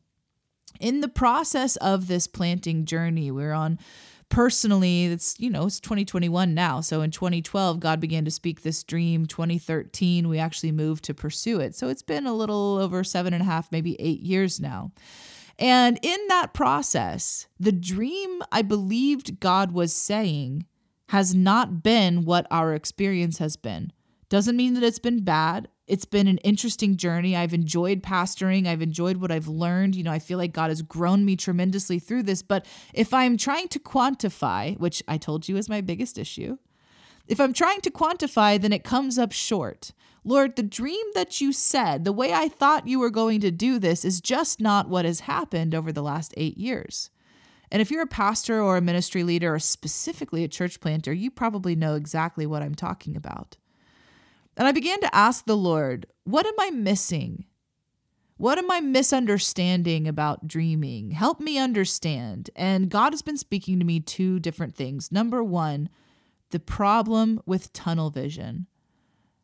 in 0.79 1.01
the 1.01 1.07
process 1.07 1.75
of 1.77 2.07
this 2.07 2.27
planting 2.27 2.85
journey, 2.85 3.31
we're 3.31 3.53
on 3.53 3.79
personally 4.27 5.05
it's 5.05 5.39
you 5.39 5.49
know 5.49 5.67
it's 5.67 5.79
2021 5.79 6.53
now. 6.53 6.81
So 6.81 7.01
in 7.01 7.11
2012 7.11 7.79
god 7.79 7.99
began 7.99 8.25
to 8.25 8.31
speak 8.31 8.61
this 8.61 8.83
dream. 8.83 9.25
2013 9.25 10.27
we 10.27 10.39
actually 10.39 10.71
moved 10.71 11.03
to 11.05 11.13
pursue 11.13 11.59
it. 11.59 11.75
So 11.75 11.87
it's 11.87 12.01
been 12.01 12.25
a 12.25 12.33
little 12.33 12.77
over 12.81 13.03
seven 13.03 13.33
and 13.33 13.41
a 13.41 13.45
half 13.45 13.71
maybe 13.71 13.95
eight 13.99 14.21
years 14.21 14.59
now. 14.59 14.91
And 15.59 15.99
in 16.01 16.19
that 16.29 16.53
process 16.53 17.47
the 17.59 17.71
dream 17.71 18.41
i 18.51 18.61
believed 18.61 19.39
god 19.39 19.71
was 19.71 19.93
saying 19.93 20.65
has 21.09 21.35
not 21.35 21.83
been 21.83 22.25
what 22.25 22.47
our 22.49 22.73
experience 22.73 23.37
has 23.37 23.55
been. 23.55 23.91
Doesn't 24.29 24.57
mean 24.57 24.73
that 24.73 24.83
it's 24.83 24.99
been 24.99 25.23
bad 25.23 25.67
it's 25.87 26.05
been 26.05 26.27
an 26.27 26.39
interesting 26.39 26.97
journey. 26.97 27.35
I've 27.35 27.53
enjoyed 27.53 28.01
pastoring. 28.01 28.67
I've 28.67 28.81
enjoyed 28.81 29.17
what 29.17 29.31
I've 29.31 29.47
learned. 29.47 29.95
You 29.95 30.03
know, 30.03 30.11
I 30.11 30.19
feel 30.19 30.37
like 30.37 30.53
God 30.53 30.69
has 30.69 30.81
grown 30.81 31.25
me 31.25 31.35
tremendously 31.35 31.99
through 31.99 32.23
this. 32.23 32.41
But 32.41 32.65
if 32.93 33.13
I'm 33.13 33.37
trying 33.37 33.67
to 33.69 33.79
quantify, 33.79 34.77
which 34.79 35.03
I 35.07 35.17
told 35.17 35.47
you 35.47 35.57
is 35.57 35.69
my 35.69 35.81
biggest 35.81 36.17
issue, 36.17 36.57
if 37.27 37.39
I'm 37.39 37.53
trying 37.53 37.81
to 37.81 37.91
quantify, 37.91 38.59
then 38.59 38.73
it 38.73 38.83
comes 38.83 39.17
up 39.17 39.31
short. 39.31 39.91
Lord, 40.23 40.55
the 40.55 40.63
dream 40.63 41.05
that 41.13 41.39
you 41.39 41.53
said, 41.53 42.03
the 42.03 42.11
way 42.11 42.33
I 42.33 42.47
thought 42.47 42.87
you 42.87 42.99
were 42.99 43.11
going 43.11 43.41
to 43.41 43.51
do 43.51 43.77
this, 43.77 44.03
is 44.03 44.21
just 44.21 44.59
not 44.59 44.89
what 44.89 45.05
has 45.05 45.21
happened 45.21 45.75
over 45.75 45.91
the 45.91 46.01
last 46.01 46.33
eight 46.35 46.57
years. 46.57 47.11
And 47.71 47.81
if 47.81 47.91
you're 47.91 48.03
a 48.03 48.07
pastor 48.07 48.61
or 48.61 48.77
a 48.77 48.81
ministry 48.81 49.23
leader 49.23 49.53
or 49.53 49.59
specifically 49.59 50.43
a 50.43 50.47
church 50.47 50.79
planter, 50.79 51.13
you 51.13 51.29
probably 51.29 51.75
know 51.75 51.95
exactly 51.95 52.45
what 52.45 52.63
I'm 52.63 52.75
talking 52.75 53.15
about. 53.15 53.57
And 54.57 54.67
I 54.67 54.71
began 54.71 54.99
to 55.01 55.15
ask 55.15 55.45
the 55.45 55.57
Lord, 55.57 56.05
what 56.23 56.45
am 56.45 56.53
I 56.59 56.69
missing? 56.71 57.45
What 58.37 58.57
am 58.57 58.69
I 58.69 58.81
misunderstanding 58.81 60.07
about 60.07 60.47
dreaming? 60.47 61.11
Help 61.11 61.39
me 61.39 61.57
understand. 61.57 62.49
And 62.55 62.89
God 62.89 63.13
has 63.13 63.21
been 63.21 63.37
speaking 63.37 63.79
to 63.79 63.85
me 63.85 63.99
two 63.99 64.39
different 64.39 64.75
things. 64.75 65.11
Number 65.11 65.43
one, 65.43 65.89
the 66.51 66.59
problem 66.59 67.41
with 67.45 67.71
tunnel 67.73 68.09
vision. 68.09 68.67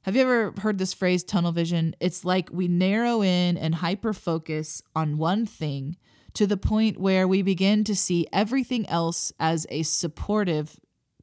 Have 0.03 0.15
you 0.15 0.24
ever 0.24 0.53
heard 0.60 0.77
this 0.77 0.94
phrase, 0.94 1.24
tunnel 1.24 1.51
vision? 1.51 1.96
It's 2.00 2.25
like 2.25 2.50
we 2.51 2.68
narrow 2.68 3.22
in 3.22 3.58
and 3.58 3.75
hyper 3.75 4.13
focus 4.13 4.82
on 4.96 5.18
one 5.18 5.46
thing 5.46 5.96
to 6.34 6.48
the 6.48 6.58
point 6.58 7.00
where 7.00 7.27
we 7.27 7.41
begin 7.41 7.84
to 7.84 7.96
see 7.96 8.27
everything 8.34 8.88
else 8.89 9.32
as 9.39 9.68
a 9.70 9.84
supportive 9.84 10.80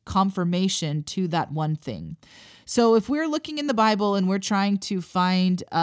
confirmation 0.09 1.03
to 1.05 1.29
that 1.29 1.53
one 1.53 1.77
thing. 1.77 2.17
So 2.65 2.97
if 2.97 3.09
we're 3.09 3.29
looking 3.29 3.59
in 3.59 3.67
the 3.67 3.75
Bible 3.75 4.15
and 4.15 4.29
we're 4.29 4.39
trying 4.39 4.79
to 4.79 5.01
find, 5.01 5.63
uh, 5.71 5.75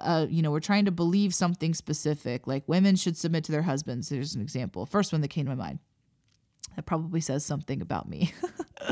uh, 0.00 0.26
you 0.28 0.42
know, 0.42 0.50
we're 0.50 0.60
trying 0.60 0.86
to 0.86 0.90
believe 0.90 1.34
something 1.34 1.74
specific, 1.74 2.46
like 2.46 2.64
women 2.66 2.96
should 2.96 3.16
submit 3.16 3.44
to 3.44 3.52
their 3.52 3.62
husbands. 3.62 4.08
There's 4.08 4.34
an 4.34 4.40
example. 4.40 4.86
First 4.86 5.12
one 5.12 5.20
that 5.20 5.28
came 5.28 5.44
to 5.44 5.54
my 5.54 5.62
mind. 5.62 5.78
That 6.76 6.86
probably 6.86 7.20
says 7.20 7.44
something 7.44 7.80
about 7.80 8.08
me. 8.08 8.32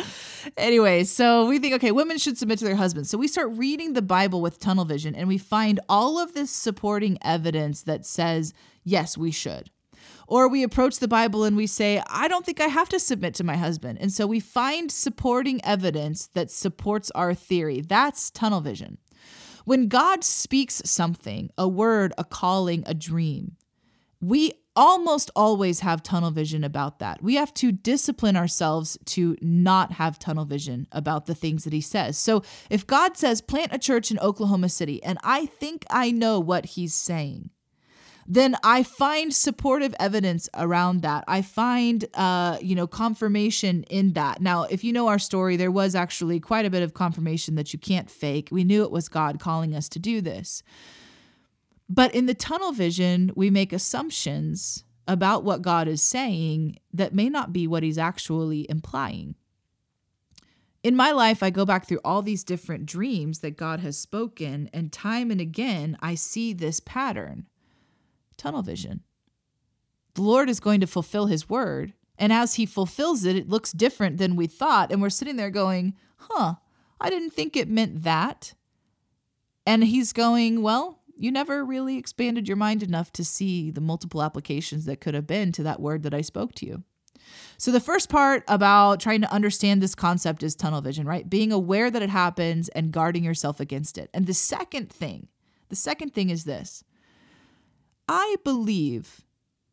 anyway, 0.57 1.05
so 1.05 1.47
we 1.47 1.59
think, 1.59 1.75
okay, 1.75 1.91
women 1.91 2.19
should 2.19 2.39
submit 2.39 2.59
to 2.61 2.65
their 2.65 2.77
husbands. 2.77 3.11
So 3.11 3.19
we 3.19 3.29
start 3.29 3.51
reading 3.53 3.95
the 3.95 4.03
Bible 4.03 4.41
with 4.41 4.61
tunnel 4.61 4.85
vision 4.85 5.15
and 5.15 5.27
we 5.27 5.39
find 5.39 5.81
all 5.89 6.19
of 6.19 6.35
this 6.35 6.51
supporting 6.51 7.19
evidence 7.23 7.83
that 7.83 8.07
says, 8.07 8.53
yes, 8.85 9.19
we 9.19 9.31
should. 9.31 9.71
Or 10.33 10.49
we 10.49 10.63
approach 10.63 10.99
the 10.99 11.09
Bible 11.09 11.45
and 11.45 11.59
we 11.59 11.67
say, 11.67 12.03
I 12.07 12.27
don't 12.27 12.47
think 12.47 12.59
I 12.59 12.69
have 12.69 12.89
to 12.89 12.99
submit 12.99 13.35
to 13.35 13.45
my 13.45 13.59
husband. 13.59 13.99
And 14.01 14.11
so 14.11 14.27
we 14.27 14.41
find 14.41 14.91
supporting 14.91 15.63
evidence 15.63 16.29
that 16.29 16.51
supports 16.51 17.11
our 17.11 17.35
theory. 17.35 17.83
That's 17.83 18.31
tunnel 18.31 18.63
vision. 18.63 18.97
When 19.67 19.89
God 19.89 20.25
speaks 20.25 20.81
something, 20.87 21.51
a 21.59 21.69
word, 21.69 22.15
a 22.17 22.25
calling, 22.25 22.83
a 22.87 22.95
dream, 22.95 23.59
we 24.23 24.53
almost 24.75 25.31
always 25.37 25.81
have 25.81 26.03
tunnel 26.03 26.31
vision 26.31 26.65
about 26.65 26.99
that. 27.01 27.23
We 27.23 27.35
have 27.35 27.53
to 27.53 27.71
discipline 27.71 28.35
ourselves 28.35 28.97
to 29.05 29.37
not 29.43 29.93
have 29.93 30.19
tunnel 30.19 30.47
vision 30.47 30.89
about 30.93 31.27
the 31.27 31.35
things 31.35 31.65
that 31.65 31.75
he 31.75 31.83
says. 31.83 32.17
So 32.17 32.43
if 32.71 32.87
God 32.87 33.19
says, 33.19 33.43
plant 33.43 33.75
a 33.75 33.79
church 33.79 34.11
in 34.11 34.19
Oklahoma 34.21 34.71
City, 34.71 35.05
and 35.05 35.19
I 35.23 35.45
think 35.45 35.85
I 35.91 36.11
know 36.11 36.41
what 36.41 36.65
he's 36.65 36.95
saying, 36.95 37.51
then 38.27 38.57
I 38.63 38.83
find 38.83 39.35
supportive 39.35 39.95
evidence 39.99 40.49
around 40.55 41.03
that. 41.03 41.25
I 41.27 41.43
find, 41.43 42.05
uh, 42.15 42.59
you 42.61 42.75
know, 42.75 42.87
confirmation 42.87 43.83
in 43.85 44.13
that. 44.13 44.41
Now, 44.41 44.65
if 44.65 44.85
you 44.85 44.93
know 44.93 45.09
our 45.09 45.19
story, 45.19 45.57
there 45.57 45.71
was 45.71 45.95
actually 45.95 46.39
quite 46.39 46.65
a 46.65 46.71
bit 46.71 46.83
of 46.83 46.95
confirmation 46.95 47.57
that 47.57 47.73
you 47.73 47.79
can't 47.79 48.11
fake. 48.11 48.49
We 48.51 48.65
knew 48.65 48.85
it 48.85 48.91
was 48.93 49.09
God 49.09 49.41
calling 49.41 49.75
us 49.75 49.89
to 49.91 49.99
do 49.99 50.21
this. 50.21 50.63
But 51.89 52.15
in 52.15 52.27
the 52.27 52.35
tunnel 52.35 52.73
vision, 52.73 53.33
we 53.35 53.51
make 53.51 53.73
assumptions 53.73 54.85
about 55.09 55.45
what 55.45 55.63
God 55.63 55.89
is 55.89 56.01
saying 56.01 56.79
that 56.93 57.15
may 57.15 57.29
not 57.29 57.53
be 57.53 57.67
what 57.67 57.83
he's 57.83 57.99
actually 57.99 58.71
implying. 58.71 59.35
In 60.83 60.97
my 60.97 61.13
life, 61.13 61.43
I 61.43 61.51
go 61.51 61.65
back 61.65 61.87
through 61.87 62.01
all 62.05 62.23
these 62.23 62.45
different 62.45 62.87
dreams 62.87 63.41
that 63.41 63.57
God 63.57 63.81
has 63.81 63.97
spoken, 63.99 64.69
and 64.73 64.93
time 64.93 65.31
and 65.31 65.41
again, 65.41 65.97
I 66.01 66.15
see 66.15 66.53
this 66.53 66.81
pattern 66.81 67.47
tunnel 68.37 68.63
vision. 68.63 69.03
The 70.15 70.23
Lord 70.23 70.51
is 70.51 70.61
going 70.61 70.81
to 70.81 70.87
fulfill 70.87 71.27
his 71.27 71.49
word, 71.49 71.95
and 72.19 72.33
as 72.33 72.55
he 72.55 72.67
fulfills 72.67 73.25
it, 73.25 73.37
it 73.37 73.49
looks 73.49 73.73
different 73.73 74.19
than 74.19 74.37
we 74.37 74.47
thought. 74.47 74.93
And 74.93 75.01
we're 75.01 75.11
sitting 75.11 75.37
there 75.37 75.51
going, 75.51 75.95
huh, 76.17 76.55
I 77.01 77.11
didn't 77.11 77.31
think 77.31 77.57
it 77.57 77.69
meant 77.69 78.03
that. 78.03 78.55
And 79.67 79.85
he's 79.85 80.13
going, 80.13 80.63
well, 80.63 81.01
you 81.17 81.31
never 81.31 81.65
really 81.65 81.97
expanded 81.97 82.49
your 82.49 82.57
mind 82.57 82.83
enough 82.83 83.13
to 83.13 83.25
see 83.25 83.71
the 83.71 83.81
multiple 83.81 84.23
applications 84.23 84.85
that 84.85 85.01
could 85.01 85.15
have 85.15 85.27
been 85.27 85.53
to 85.53 85.63
that 85.63 85.81
word 85.81 86.03
that 86.03 86.15
I 86.15 86.21
spoke 86.21 86.55
to 86.57 86.67
you. 86.67 86.83
So, 87.57 87.71
the 87.71 87.81
first 87.81 88.09
part 88.09 88.43
about 88.49 88.99
trying 89.01 89.21
to 89.21 89.33
understand 89.33 89.81
this 89.81 89.95
concept 89.95 90.43
is 90.43 90.57
tunnel 90.57 90.81
vision, 90.81 91.07
right? 91.07 91.29
Being 91.29 91.53
aware 91.53 91.91
that 91.91 92.03
it 92.03 92.11
happens 92.11 92.69
and 92.71 92.93
guarding 92.93 93.25
yourself 93.25 93.61
against 93.61 93.99
it. 93.99 94.11
And 94.13 94.27
the 94.27 94.35
second 94.35 94.91
thing, 94.91 95.29
the 95.69 95.77
second 95.77 96.13
thing 96.13 96.31
is 96.31 96.45
this 96.45 96.83
I 98.09 98.37
believe 98.45 99.23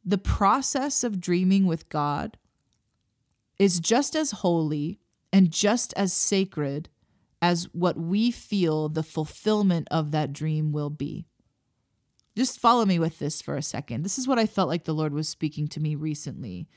the 0.06 0.18
process 0.18 1.04
of 1.04 1.20
dreaming 1.20 1.66
with 1.66 1.90
God 1.90 2.38
is 3.58 3.80
just 3.80 4.16
as 4.16 4.32
holy 4.32 5.00
and 5.32 5.52
just 5.52 5.94
as 5.98 6.14
sacred 6.14 6.90
as 7.42 7.66
what 7.74 7.98
we 7.98 8.32
feel 8.32 8.90
the 8.90 9.04
fulfillment 9.04 9.88
of 9.92 10.12
that 10.12 10.34
dream 10.34 10.72
will 10.72 10.90
be. 10.90 11.26
Just 12.36 12.60
follow 12.60 12.86
me 12.86 13.00
with 13.00 13.20
this 13.20 13.42
for 13.42 13.58
a 13.58 13.62
second. 13.62 14.04
This 14.04 14.18
is 14.18 14.28
what 14.28 14.40
I 14.40 14.46
felt 14.46 14.70
like 14.70 14.86
the 14.86 14.94
Lord 14.94 15.14
was 15.14 15.28
speaking 15.28 15.68
to 15.70 15.80
me 15.80 15.96
recently. 15.96 16.68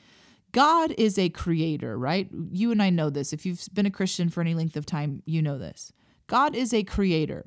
God 0.51 0.93
is 0.97 1.17
a 1.17 1.29
creator, 1.29 1.97
right? 1.97 2.29
You 2.51 2.71
and 2.71 2.81
I 2.81 2.89
know 2.89 3.09
this. 3.09 3.33
If 3.33 3.45
you've 3.45 3.67
been 3.73 3.85
a 3.85 3.91
Christian 3.91 4.29
for 4.29 4.41
any 4.41 4.53
length 4.53 4.75
of 4.75 4.85
time, 4.85 5.23
you 5.25 5.41
know 5.41 5.57
this. 5.57 5.91
God 6.27 6.55
is 6.55 6.73
a 6.73 6.83
creator. 6.83 7.45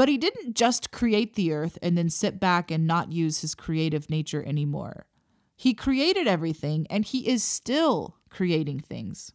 But 0.00 0.08
he 0.08 0.16
didn't 0.16 0.56
just 0.56 0.92
create 0.92 1.34
the 1.34 1.52
earth 1.52 1.76
and 1.82 1.98
then 1.98 2.08
sit 2.08 2.40
back 2.40 2.70
and 2.70 2.86
not 2.86 3.12
use 3.12 3.42
his 3.42 3.54
creative 3.54 4.08
nature 4.08 4.42
anymore. 4.42 5.04
He 5.54 5.74
created 5.74 6.26
everything 6.26 6.86
and 6.88 7.04
he 7.04 7.28
is 7.28 7.44
still 7.44 8.16
creating 8.30 8.80
things. 8.80 9.32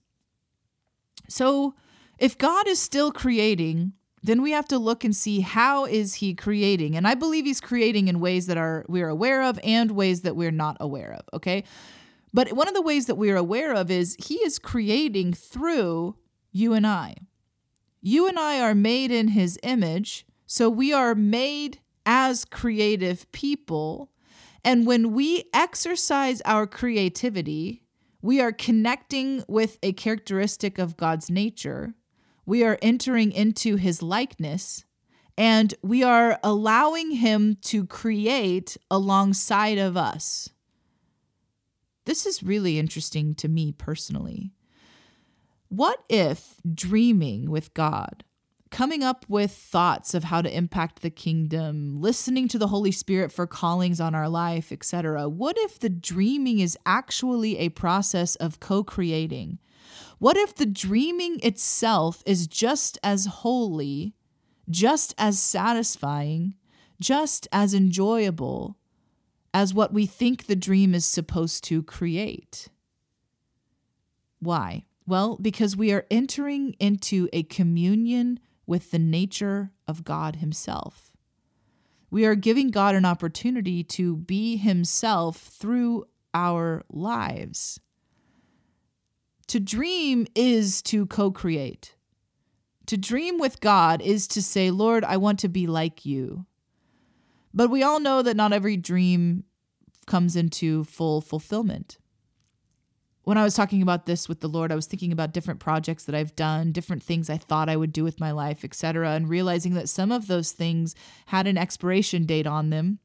So, 1.29 1.75
if 2.17 2.35
God 2.35 2.67
is 2.67 2.79
still 2.79 3.11
creating, 3.11 3.93
then 4.23 4.41
we 4.41 4.53
have 4.53 4.67
to 4.69 4.79
look 4.79 5.03
and 5.03 5.15
see 5.15 5.41
how 5.41 5.85
is 5.85 6.15
he 6.15 6.33
creating? 6.33 6.95
And 6.95 7.07
I 7.07 7.13
believe 7.13 7.45
he's 7.45 7.61
creating 7.61 8.07
in 8.07 8.19
ways 8.19 8.47
that 8.47 8.57
are 8.57 8.87
we're 8.89 9.09
aware 9.09 9.43
of 9.43 9.59
and 9.63 9.91
ways 9.91 10.21
that 10.21 10.35
we're 10.35 10.49
not 10.49 10.77
aware 10.79 11.13
of, 11.13 11.29
okay? 11.31 11.63
But 12.33 12.53
one 12.53 12.67
of 12.67 12.73
the 12.73 12.81
ways 12.81 13.05
that 13.05 13.19
we're 13.19 13.37
aware 13.37 13.75
of 13.75 13.91
is 13.91 14.17
he 14.17 14.37
is 14.37 14.57
creating 14.57 15.33
through 15.33 16.15
you 16.51 16.73
and 16.73 16.87
I. 16.87 17.17
You 18.01 18.27
and 18.27 18.39
I 18.39 18.59
are 18.61 18.73
made 18.73 19.11
in 19.11 19.27
his 19.27 19.59
image, 19.61 20.25
so 20.55 20.69
we 20.69 20.93
are 20.93 21.13
made 21.15 21.79
as 22.05 22.45
creative 22.45 23.29
people. 23.33 24.09
And 24.63 24.87
when 24.87 25.11
we 25.11 25.49
exercise 25.53 26.41
our 26.45 26.65
creativity, 26.65 27.83
we 28.21 28.39
are 28.39 28.53
connecting 28.53 29.43
with 29.49 29.77
a 29.83 29.91
characteristic 29.91 30.79
of 30.79 30.95
God's 30.95 31.29
nature 31.29 31.93
we 32.45 32.63
are 32.63 32.79
entering 32.81 33.33
into 33.33 33.75
his 33.75 34.01
likeness 34.01 34.85
and 35.37 35.73
we 35.81 36.03
are 36.03 36.39
allowing 36.41 37.11
him 37.11 37.57
to 37.63 37.85
create 37.85 38.77
alongside 38.89 39.77
of 39.77 39.97
us. 39.97 40.51
This 42.05 42.25
is 42.25 42.43
really 42.43 42.79
interesting 42.79 43.35
to 43.35 43.49
me 43.49 43.73
personally. 43.73 44.53
What 45.67 46.01
if 46.07 46.61
dreaming 46.73 47.51
with 47.51 47.73
God, 47.73 48.23
coming 48.71 49.03
up 49.03 49.25
with 49.29 49.51
thoughts 49.51 50.13
of 50.13 50.25
how 50.25 50.41
to 50.41 50.55
impact 50.55 51.01
the 51.01 51.09
kingdom, 51.09 52.01
listening 52.01 52.47
to 52.49 52.57
the 52.57 52.67
Holy 52.67 52.91
Spirit 52.91 53.31
for 53.31 53.47
callings 53.47 54.01
on 54.01 54.15
our 54.15 54.27
life, 54.27 54.71
etc. 54.71 55.29
What 55.29 55.55
if 55.59 55.79
the 55.79 55.89
dreaming 55.89 56.59
is 56.59 56.77
actually 56.85 57.57
a 57.57 57.69
process 57.69 58.35
of 58.35 58.59
co-creating? 58.59 59.59
What 60.19 60.37
if 60.37 60.55
the 60.55 60.65
dreaming 60.65 61.39
itself 61.43 62.23
is 62.25 62.47
just 62.47 62.97
as 63.03 63.25
holy, 63.25 64.15
just 64.69 65.13
as 65.17 65.39
satisfying, 65.39 66.55
just 66.99 67.47
as 67.51 67.73
enjoyable 67.73 68.77
as 69.53 69.73
what 69.73 69.93
we 69.93 70.05
think 70.05 70.45
the 70.45 70.55
dream 70.55 70.93
is 70.93 71.05
supposed 71.05 71.63
to 71.65 71.83
create? 71.83 72.69
Why? 74.39 74.85
Well, 75.07 75.37
because 75.39 75.77
we 75.77 75.91
are 75.91 76.05
entering 76.09 76.75
into 76.79 77.29
a 77.31 77.43
communion 77.43 78.39
with 78.65 78.91
the 78.91 78.99
nature 78.99 79.71
of 79.87 80.03
God 80.03 80.37
Himself. 80.37 81.11
We 82.09 82.25
are 82.25 82.35
giving 82.35 82.71
God 82.71 82.95
an 82.95 83.05
opportunity 83.05 83.83
to 83.83 84.15
be 84.15 84.57
Himself 84.57 85.37
through 85.37 86.05
our 86.33 86.83
lives. 86.89 87.79
To 89.47 89.59
dream 89.59 90.27
is 90.35 90.81
to 90.83 91.05
co 91.05 91.31
create. 91.31 91.95
To 92.87 92.97
dream 92.97 93.39
with 93.39 93.61
God 93.61 94.01
is 94.01 94.27
to 94.29 94.41
say, 94.41 94.69
Lord, 94.69 95.03
I 95.03 95.17
want 95.17 95.39
to 95.39 95.49
be 95.49 95.65
like 95.67 96.05
you. 96.05 96.45
But 97.53 97.69
we 97.69 97.81
all 97.83 97.99
know 97.99 98.21
that 98.21 98.35
not 98.35 98.53
every 98.53 98.77
dream 98.77 99.45
comes 100.05 100.35
into 100.35 100.83
full 100.83 101.21
fulfillment. 101.21 101.97
When 103.25 103.37
I 103.37 103.43
was 103.43 103.55
talking 103.55 103.81
about 103.81 104.05
this 104.05 104.29
with 104.29 104.39
the 104.39 104.47
Lord, 104.47 104.71
I 104.71 104.75
was 104.75 104.85
thinking 104.85 105.11
about 105.11 105.33
different 105.33 105.59
projects 105.59 106.05
that 106.05 106.15
I've 106.15 106.35
done, 106.35 106.71
different 106.71 107.03
things 107.03 107.29
I 107.29 107.37
thought 107.37 107.69
I 107.69 107.75
would 107.75 107.91
do 107.91 108.03
with 108.03 108.19
my 108.19 108.31
life, 108.31 108.63
etc., 108.63 109.11
and 109.11 109.27
realizing 109.27 109.73
that 109.73 109.89
some 109.89 110.11
of 110.11 110.27
those 110.27 110.51
things 110.51 110.95
had 111.27 111.47
an 111.47 111.57
expiration 111.57 112.25
date 112.25 112.47
on 112.47 112.69
them. 112.69 112.99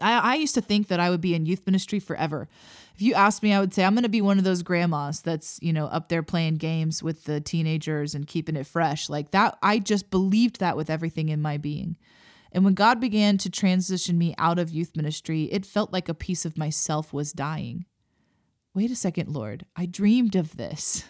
I, 0.00 0.18
I 0.18 0.34
used 0.36 0.54
to 0.54 0.60
think 0.60 0.88
that 0.88 1.00
I 1.00 1.10
would 1.10 1.20
be 1.20 1.34
in 1.34 1.46
youth 1.46 1.66
ministry 1.66 1.98
forever 1.98 2.48
if 3.00 3.06
you 3.06 3.14
asked 3.14 3.42
me, 3.42 3.54
I 3.54 3.60
would 3.60 3.72
say 3.72 3.82
I'm 3.82 3.94
going 3.94 4.02
to 4.02 4.10
be 4.10 4.20
one 4.20 4.36
of 4.36 4.44
those 4.44 4.62
grandmas 4.62 5.22
that's, 5.22 5.58
you 5.62 5.72
know, 5.72 5.86
up 5.86 6.10
there 6.10 6.22
playing 6.22 6.56
games 6.56 7.02
with 7.02 7.24
the 7.24 7.40
teenagers 7.40 8.14
and 8.14 8.26
keeping 8.26 8.56
it 8.56 8.66
fresh. 8.66 9.08
Like 9.08 9.30
that, 9.30 9.56
I 9.62 9.78
just 9.78 10.10
believed 10.10 10.60
that 10.60 10.76
with 10.76 10.90
everything 10.90 11.30
in 11.30 11.40
my 11.40 11.56
being. 11.56 11.96
And 12.52 12.62
when 12.62 12.74
God 12.74 13.00
began 13.00 13.38
to 13.38 13.48
transition 13.48 14.18
me 14.18 14.34
out 14.36 14.58
of 14.58 14.68
youth 14.68 14.94
ministry, 14.94 15.44
it 15.44 15.64
felt 15.64 15.94
like 15.94 16.10
a 16.10 16.14
piece 16.14 16.44
of 16.44 16.58
myself 16.58 17.10
was 17.10 17.32
dying. 17.32 17.86
Wait 18.74 18.90
a 18.90 18.96
second, 18.96 19.28
Lord, 19.28 19.66
I 19.74 19.86
dreamed 19.86 20.36
of 20.36 20.56
this. 20.56 21.04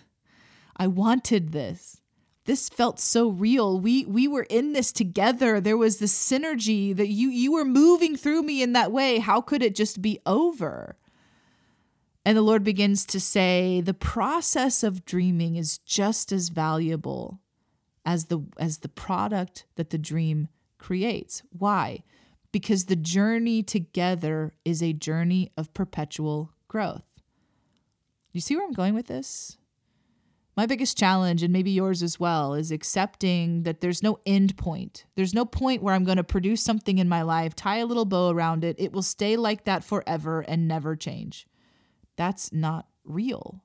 I 0.77 0.87
wanted 0.87 1.53
this. 1.53 2.01
This 2.47 2.71
felt 2.71 2.99
so 2.99 3.29
real. 3.29 3.79
We 3.79 4.07
we 4.07 4.27
were 4.27 4.47
in 4.49 4.73
this 4.73 4.93
together. 4.93 5.61
There 5.61 5.77
was 5.77 5.99
this 5.99 6.15
synergy 6.15 6.97
that 6.97 7.09
you 7.09 7.29
you 7.29 7.53
were 7.53 7.67
moving 7.67 8.17
through 8.17 8.43
me 8.43 8.63
in 8.63 8.73
that 8.73 8.91
way. 8.91 9.19
How 9.19 9.41
could 9.43 9.63
it 9.63 9.75
just 9.75 10.01
be 10.01 10.19
over? 10.25 10.97
And 12.25 12.37
the 12.37 12.43
Lord 12.43 12.65
begins 12.65 13.05
to 13.07 13.21
say 13.21 13.81
the 13.81 13.95
process 13.95 14.83
of 14.83 15.05
dreaming 15.05 15.57
is 15.57 15.79
just 15.79 16.33
as 16.33 16.49
valuable 16.49 17.41
as 18.05 18.27
the 18.27 18.41
as 18.59 18.79
the 18.79 18.89
product 18.89 19.67
that 19.77 19.91
the 19.91 19.99
dream 19.99 20.49
creates. 20.79 21.43
Why? 21.51 22.03
Because 22.53 22.87
the 22.87 22.97
journey 22.97 23.63
together 23.63 24.55
is 24.65 24.83
a 24.83 24.93
journey 24.93 25.53
of 25.57 25.73
perpetual 25.75 26.53
growth. 26.69 27.05
You 28.33 28.41
see 28.41 28.57
where 28.57 28.65
I'm 28.65 28.73
going 28.73 28.95
with 28.95 29.07
this? 29.07 29.57
My 30.57 30.67
biggest 30.67 30.99
challenge, 30.99 31.43
and 31.43 31.53
maybe 31.53 31.71
yours 31.71 32.03
as 32.03 32.21
well, 32.21 32.55
is 32.55 32.71
accepting 32.71 33.63
that 33.63 33.81
there's 33.81 34.03
no 34.03 34.19
end 34.27 34.57
point. 34.57 35.05
There's 35.15 35.33
no 35.33 35.45
point 35.45 35.83
where 35.83 35.95
I'm 35.95 36.05
going 36.05 36.17
to 36.17 36.25
produce 36.25 36.63
something 36.63 36.99
in 36.99 37.09
my 37.09 37.23
life, 37.23 37.55
tie 37.55 37.79
a 37.79 37.87
little 37.87 38.05
bow 38.05 38.31
around 38.31 38.65
it. 38.65 38.77
It 38.79 38.93
will 38.93 39.03
stay 39.03 39.37
like 39.37 39.65
that 39.65 39.85
forever 39.85 40.41
and 40.41 40.69
never 40.69 40.97
change. 40.97 41.47
That's 42.17 42.53
not 42.53 42.89
real. 43.05 43.63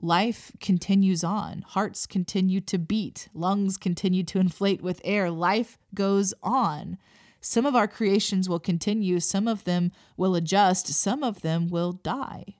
Life 0.00 0.50
continues 0.58 1.22
on. 1.22 1.62
Hearts 1.68 2.06
continue 2.06 2.60
to 2.62 2.78
beat. 2.78 3.28
Lungs 3.34 3.76
continue 3.76 4.24
to 4.24 4.40
inflate 4.40 4.82
with 4.82 5.00
air. 5.04 5.30
Life 5.30 5.78
goes 5.94 6.34
on. 6.42 6.98
Some 7.40 7.66
of 7.66 7.76
our 7.76 7.86
creations 7.86 8.48
will 8.48 8.58
continue. 8.58 9.20
Some 9.20 9.46
of 9.46 9.64
them 9.64 9.92
will 10.16 10.34
adjust. 10.34 10.88
Some 10.88 11.22
of 11.22 11.42
them 11.42 11.68
will 11.68 11.92
die. 11.92 12.56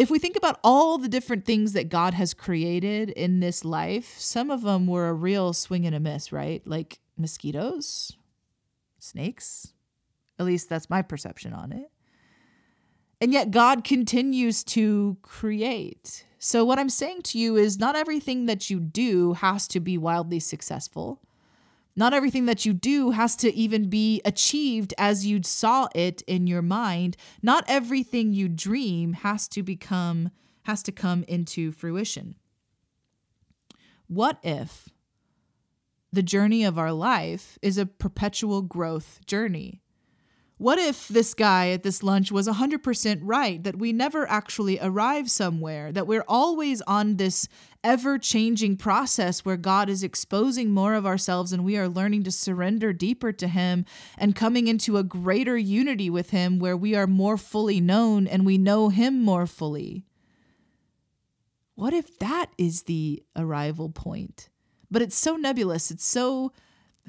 If 0.00 0.10
we 0.10 0.18
think 0.18 0.34
about 0.34 0.58
all 0.64 0.96
the 0.96 1.10
different 1.10 1.44
things 1.44 1.74
that 1.74 1.90
God 1.90 2.14
has 2.14 2.32
created 2.32 3.10
in 3.10 3.40
this 3.40 3.66
life, 3.66 4.14
some 4.16 4.50
of 4.50 4.62
them 4.62 4.86
were 4.86 5.10
a 5.10 5.12
real 5.12 5.52
swing 5.52 5.84
and 5.84 5.94
a 5.94 6.00
miss, 6.00 6.32
right? 6.32 6.66
Like 6.66 7.00
mosquitoes, 7.18 8.16
snakes. 8.98 9.74
At 10.38 10.46
least 10.46 10.70
that's 10.70 10.88
my 10.88 11.02
perception 11.02 11.52
on 11.52 11.70
it. 11.70 11.90
And 13.20 13.34
yet 13.34 13.50
God 13.50 13.84
continues 13.84 14.64
to 14.64 15.18
create. 15.20 16.24
So, 16.38 16.64
what 16.64 16.78
I'm 16.78 16.88
saying 16.88 17.20
to 17.24 17.38
you 17.38 17.56
is 17.56 17.78
not 17.78 17.94
everything 17.94 18.46
that 18.46 18.70
you 18.70 18.80
do 18.80 19.34
has 19.34 19.68
to 19.68 19.80
be 19.80 19.98
wildly 19.98 20.40
successful. 20.40 21.20
Not 21.96 22.14
everything 22.14 22.46
that 22.46 22.64
you 22.64 22.72
do 22.72 23.10
has 23.10 23.36
to 23.36 23.52
even 23.54 23.90
be 23.90 24.20
achieved 24.24 24.94
as 24.96 25.26
you 25.26 25.42
saw 25.42 25.88
it 25.94 26.22
in 26.22 26.46
your 26.46 26.62
mind. 26.62 27.16
Not 27.42 27.64
everything 27.66 28.32
you 28.32 28.48
dream 28.48 29.14
has 29.14 29.48
to 29.48 29.62
become 29.62 30.30
has 30.64 30.82
to 30.84 30.92
come 30.92 31.24
into 31.26 31.72
fruition. 31.72 32.36
What 34.06 34.38
if 34.42 34.88
the 36.12 36.22
journey 36.22 36.64
of 36.64 36.78
our 36.78 36.92
life 36.92 37.58
is 37.62 37.78
a 37.78 37.86
perpetual 37.86 38.62
growth 38.62 39.20
journey? 39.26 39.82
What 40.60 40.78
if 40.78 41.08
this 41.08 41.32
guy 41.32 41.70
at 41.70 41.84
this 41.84 42.02
lunch 42.02 42.30
was 42.30 42.46
100% 42.46 43.20
right, 43.22 43.64
that 43.64 43.78
we 43.78 43.94
never 43.94 44.28
actually 44.28 44.78
arrive 44.78 45.30
somewhere, 45.30 45.90
that 45.90 46.06
we're 46.06 46.26
always 46.28 46.82
on 46.82 47.16
this 47.16 47.48
ever 47.82 48.18
changing 48.18 48.76
process 48.76 49.42
where 49.42 49.56
God 49.56 49.88
is 49.88 50.02
exposing 50.02 50.70
more 50.70 50.92
of 50.92 51.06
ourselves 51.06 51.54
and 51.54 51.64
we 51.64 51.78
are 51.78 51.88
learning 51.88 52.24
to 52.24 52.30
surrender 52.30 52.92
deeper 52.92 53.32
to 53.32 53.48
Him 53.48 53.86
and 54.18 54.36
coming 54.36 54.68
into 54.68 54.98
a 54.98 55.02
greater 55.02 55.56
unity 55.56 56.10
with 56.10 56.28
Him 56.28 56.58
where 56.58 56.76
we 56.76 56.94
are 56.94 57.06
more 57.06 57.38
fully 57.38 57.80
known 57.80 58.26
and 58.26 58.44
we 58.44 58.58
know 58.58 58.90
Him 58.90 59.22
more 59.22 59.46
fully? 59.46 60.04
What 61.74 61.94
if 61.94 62.18
that 62.18 62.50
is 62.58 62.82
the 62.82 63.22
arrival 63.34 63.88
point? 63.88 64.50
But 64.90 65.00
it's 65.00 65.16
so 65.16 65.36
nebulous, 65.36 65.90
it's 65.90 66.04
so 66.04 66.52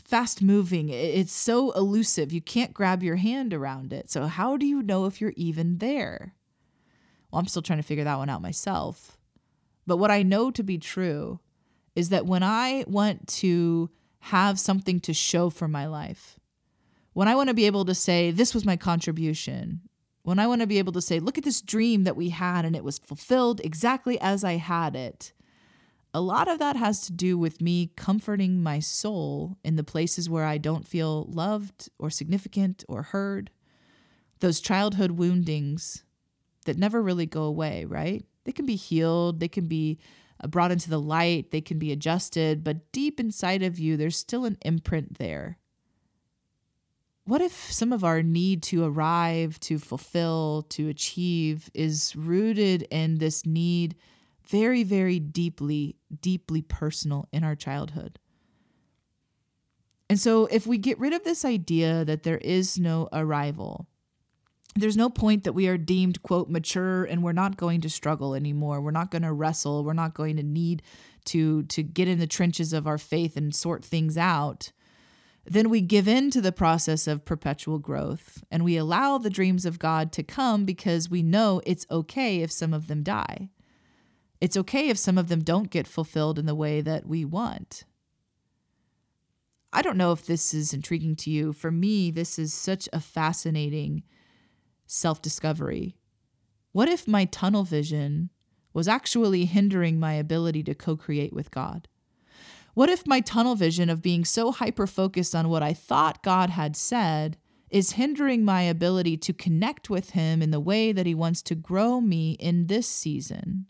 fast 0.04 0.42
moving. 0.42 0.90
It's 0.90 1.34
so 1.34 1.72
elusive. 1.72 2.32
You 2.32 2.42
can't 2.42 2.74
grab 2.74 3.04
your 3.04 3.18
hand 3.18 3.54
around 3.54 3.94
it. 3.94 4.10
So, 4.10 4.28
how 4.28 4.58
do 4.58 4.66
you 4.66 4.82
know 4.82 5.06
if 5.06 5.22
you're 5.22 5.34
even 5.36 5.78
there? 5.78 6.36
Well, 7.32 7.40
I'm 7.40 7.48
still 7.48 7.62
trying 7.62 7.80
to 7.80 7.84
figure 7.84 8.04
that 8.04 8.18
one 8.18 8.30
out 8.30 8.42
myself. 8.42 9.18
But 9.88 9.98
what 9.98 10.12
I 10.12 10.24
know 10.24 10.52
to 10.52 10.64
be 10.64 10.78
true 10.78 11.40
is 11.96 12.10
that 12.10 12.26
when 12.26 12.44
I 12.44 12.84
want 12.88 13.28
to 13.28 13.90
have 14.20 14.60
something 14.60 15.00
to 15.02 15.14
show 15.14 15.50
for 15.50 15.68
my 15.68 15.86
life, 15.86 16.40
when 17.14 17.28
I 17.28 17.36
want 17.36 17.50
to 17.50 17.56
be 17.56 17.66
able 17.66 17.86
to 17.86 17.96
say, 17.96 18.32
this 18.32 18.54
was 18.54 18.66
my 18.66 18.78
contribution, 18.78 19.82
when 20.24 20.40
I 20.40 20.48
want 20.48 20.62
to 20.62 20.68
be 20.68 20.78
able 20.78 20.94
to 20.94 21.02
say, 21.02 21.20
look 21.20 21.38
at 21.38 21.44
this 21.44 21.62
dream 21.62 22.04
that 22.04 22.16
we 22.16 22.30
had 22.30 22.64
and 22.64 22.76
it 22.76 22.84
was 22.84 23.00
fulfilled 23.00 23.60
exactly 23.64 24.20
as 24.22 24.44
I 24.44 24.54
had 24.54 24.96
it, 24.96 25.34
a 26.14 26.22
lot 26.22 26.48
of 26.48 26.60
that 26.60 26.76
has 26.76 27.02
to 27.02 27.14
do 27.14 27.38
with 27.38 27.62
me 27.62 27.92
comforting 27.96 28.62
my 28.62 28.80
soul 28.80 29.58
in 29.64 29.76
the 29.76 29.84
places 29.84 30.30
where 30.30 30.46
I 30.46 30.58
don't 30.58 30.88
feel 30.88 31.26
loved 31.30 31.90
or 31.98 32.10
significant 32.10 32.84
or 32.90 33.04
heard. 33.04 33.50
Those 34.40 34.60
childhood 34.60 35.12
woundings 35.12 36.04
that 36.66 36.78
never 36.78 37.02
really 37.02 37.26
go 37.26 37.44
away, 37.44 37.86
right? 37.86 38.26
They 38.44 38.52
can 38.52 38.66
be 38.66 38.76
healed, 38.76 39.40
they 39.40 39.48
can 39.48 39.68
be 39.68 40.00
uh, 40.44 40.48
brought 40.48 40.72
into 40.72 40.90
the 40.90 41.00
light, 41.00 41.52
they 41.52 41.62
can 41.62 41.80
be 41.80 41.92
adjusted, 41.92 42.64
but 42.64 42.92
deep 42.92 43.20
inside 43.20 43.64
of 43.64 43.80
you, 43.80 43.96
there's 43.96 44.18
still 44.18 44.46
an 44.46 44.58
imprint 44.64 45.18
there. 45.18 45.60
What 47.24 47.42
if 47.42 47.72
some 47.72 47.94
of 47.94 48.04
our 48.04 48.24
need 48.24 48.64
to 48.64 48.84
arrive, 48.84 49.60
to 49.62 49.78
fulfill, 49.78 50.66
to 50.70 50.90
achieve 50.90 51.70
is 51.74 52.16
rooted 52.16 52.82
in 52.90 53.20
this 53.20 53.46
need? 53.46 53.96
Very, 54.52 54.84
very 54.84 55.20
deeply, 55.20 55.96
deeply 56.22 56.62
personal 56.62 57.28
in 57.32 57.44
our 57.44 57.56
childhood. 57.56 58.20
And 60.10 60.20
so, 60.20 60.46
if 60.48 60.68
we 60.68 60.78
get 60.78 61.00
rid 61.00 61.14
of 61.14 61.24
this 61.24 61.46
idea 61.46 62.04
that 62.04 62.24
there 62.24 62.38
is 62.40 62.78
no 62.78 63.08
arrival, 63.14 63.88
there's 64.76 64.98
no 64.98 65.10
point 65.10 65.46
that 65.46 65.54
we 65.54 65.68
are 65.68 65.78
deemed, 65.78 66.22
quote, 66.22 66.50
mature 66.50 67.06
and 67.06 67.24
we're 67.24 67.32
not 67.32 67.58
going 67.58 67.82
to 67.82 67.90
struggle 67.90 68.36
anymore. 68.36 68.82
We're 68.82 68.92
not 68.92 69.10
going 69.10 69.22
to 69.24 69.34
wrestle. 69.34 69.84
We're 69.84 69.94
not 69.94 70.14
going 70.14 70.36
to 70.38 70.44
need 70.44 70.82
to, 71.26 71.64
to 71.64 71.84
get 71.84 72.08
in 72.08 72.20
the 72.20 72.28
trenches 72.28 72.74
of 72.74 72.88
our 72.88 72.98
faith 72.98 73.38
and 73.38 73.56
sort 73.56 73.84
things 73.84 74.18
out. 74.18 74.72
Then 75.46 75.70
we 75.70 75.82
give 75.82 76.08
in 76.08 76.30
to 76.32 76.42
the 76.42 76.52
process 76.52 77.08
of 77.08 77.26
perpetual 77.26 77.80
growth 77.80 78.44
and 78.52 78.64
we 78.64 78.78
allow 78.78 79.18
the 79.18 79.30
dreams 79.30 79.66
of 79.66 79.80
God 79.80 80.12
to 80.14 80.24
come 80.24 80.66
because 80.66 81.10
we 81.10 81.24
know 81.24 81.62
it's 81.66 81.88
okay 81.90 82.42
if 82.42 82.52
some 82.52 82.74
of 82.74 82.88
them 82.88 83.02
die. 83.02 83.50
It's 84.42 84.58
okay 84.58 84.90
if 84.90 84.98
some 84.98 85.20
of 85.20 85.30
them 85.30 85.44
don't 85.44 85.70
get 85.70 85.88
fulfilled 85.88 86.40
in 86.40 86.48
the 86.48 86.56
way 86.56 86.82
that 86.82 87.06
we 87.06 87.24
want. 87.24 87.86
I 89.72 89.84
don't 89.84 89.98
know 89.98 90.12
if 90.12 90.26
this 90.26 90.54
is 90.54 90.74
intriguing 90.74 91.16
to 91.18 91.30
you. 91.30 91.54
For 91.54 91.72
me, 91.72 92.12
this 92.12 92.38
is 92.38 92.54
such 92.54 92.90
a 92.92 93.00
fascinating 93.00 94.04
self 94.88 95.22
discovery. 95.22 95.96
What 96.72 96.90
if 96.90 97.08
my 97.08 97.26
tunnel 97.26 97.64
vision 97.64 98.32
was 98.74 98.88
actually 98.88 99.46
hindering 99.46 100.00
my 100.00 100.14
ability 100.14 100.64
to 100.64 100.76
co 100.76 100.98
create 100.98 101.34
with 101.34 101.52
God? 101.52 101.88
What 102.74 102.90
if 102.90 103.06
my 103.06 103.20
tunnel 103.20 103.56
vision 103.56 103.90
of 103.90 104.02
being 104.02 104.26
so 104.26 104.52
hyper 104.52 104.88
focused 104.88 105.36
on 105.36 105.50
what 105.50 105.62
I 105.62 105.74
thought 105.74 106.24
God 106.24 106.50
had 106.50 106.76
said 106.76 107.38
is 107.70 107.94
hindering 107.94 108.44
my 108.44 108.64
ability 108.64 109.18
to 109.18 109.34
connect 109.34 109.90
with 109.90 110.12
Him 110.12 110.42
in 110.42 110.52
the 110.52 110.60
way 110.60 110.92
that 110.92 111.06
He 111.06 111.16
wants 111.16 111.42
to 111.44 111.56
grow 111.56 112.02
me 112.02 112.34
in 112.34 112.68
this 112.68 112.88
season? 112.88 113.68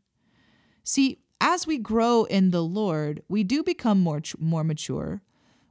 See, 0.84 1.20
as 1.40 1.66
we 1.66 1.78
grow 1.78 2.26
in 2.26 2.52
the 2.52 2.64
Lord, 2.64 3.24
we 3.28 3.44
do 3.44 3.64
become 3.64 4.00
more 4.00 4.22
more 4.40 4.64
mature. 4.64 5.22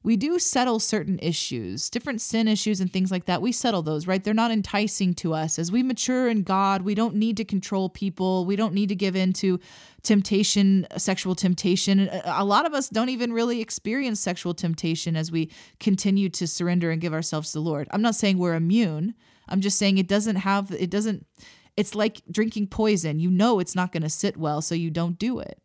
We 0.03 0.16
do 0.16 0.38
settle 0.38 0.81
certain 0.81 1.18
issues, 1.20 1.90
different 1.90 2.23
sin 2.23 2.49
issues 2.49 2.81
and 2.81 2.90
things 2.90 3.11
like 3.11 3.27
that. 3.27 3.42
We 3.42 3.53
settle 3.53 3.83
those, 3.83 4.07
right? 4.07 4.25
They're 4.25 4.33
not 4.33 4.51
enticing 4.51 5.12
to 5.16 5.35
us. 5.35 5.59
As 5.59 5.70
we 5.70 5.83
mature 5.83 6.27
in 6.27 6.42
God, 6.42 6.83
we 6.83 6.94
don't 6.94 7.16
need 7.16 7.37
to 7.37 7.44
control 7.44 7.90
people. 7.90 8.46
We 8.46 8.57
don't 8.57 8.73
need 8.73 8.88
to 8.88 8.94
give 8.94 9.14
in 9.14 9.35
to 9.35 9.61
temptation, 10.03 10.87
sexual 10.96 11.35
temptation. 11.35 12.09
A 12.25 12.46
lot 12.46 12.64
of 12.64 12.73
us 12.73 12.88
don't 12.88 13.11
even 13.11 13.31
really 13.31 13.61
experience 13.61 14.20
sexual 14.20 14.55
temptation 14.55 15.16
as 15.16 15.31
we 15.31 15.51
continue 15.81 16.31
to 16.31 16.46
surrender 16.46 16.90
and 16.90 17.01
give 17.01 17.12
ourselves 17.12 17.53
to 17.53 17.59
the 17.59 17.62
Lord. 17.62 17.87
I'm 17.90 18.03
not 18.03 18.14
saying 18.14 18.38
we're 18.38 18.55
immune. 18.55 19.14
I'm 19.51 19.61
just 19.61 19.79
saying 19.79 19.99
it 19.99 20.09
doesn't 20.09 20.37
have 20.37 20.70
it 20.73 20.88
doesn't 20.88 21.27
it's 21.76 21.94
like 21.94 22.22
drinking 22.30 22.68
poison. 22.68 23.20
You 23.20 23.30
know 23.30 23.59
it's 23.59 23.74
not 23.74 23.92
going 23.92 24.02
to 24.02 24.11
sit 24.11 24.37
well, 24.37 24.61
so 24.61 24.74
you 24.74 24.90
don't 24.90 25.18
do 25.18 25.38
it. 25.38 25.61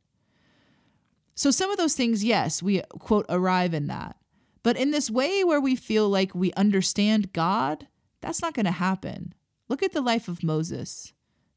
So, 1.36 1.52
some 1.52 1.70
of 1.70 1.78
those 1.78 1.96
things, 1.96 2.24
yes, 2.24 2.64
we 2.64 2.82
quote, 3.00 3.26
arrive 3.28 3.74
in 3.74 3.88
that. 3.88 4.16
But 4.64 4.78
in 4.78 4.92
this 4.92 5.12
way 5.12 5.44
where 5.44 5.62
we 5.62 5.76
feel 5.76 6.10
like 6.10 6.34
we 6.34 6.52
understand 6.54 7.34
God, 7.34 7.88
that's 8.22 8.42
not 8.42 8.54
going 8.54 8.66
to 8.66 8.72
happen. 8.72 9.34
Look 9.68 9.84
at 9.84 9.94
the 9.94 10.02
life 10.02 10.28
of 10.28 10.44
Moses. 10.44 11.14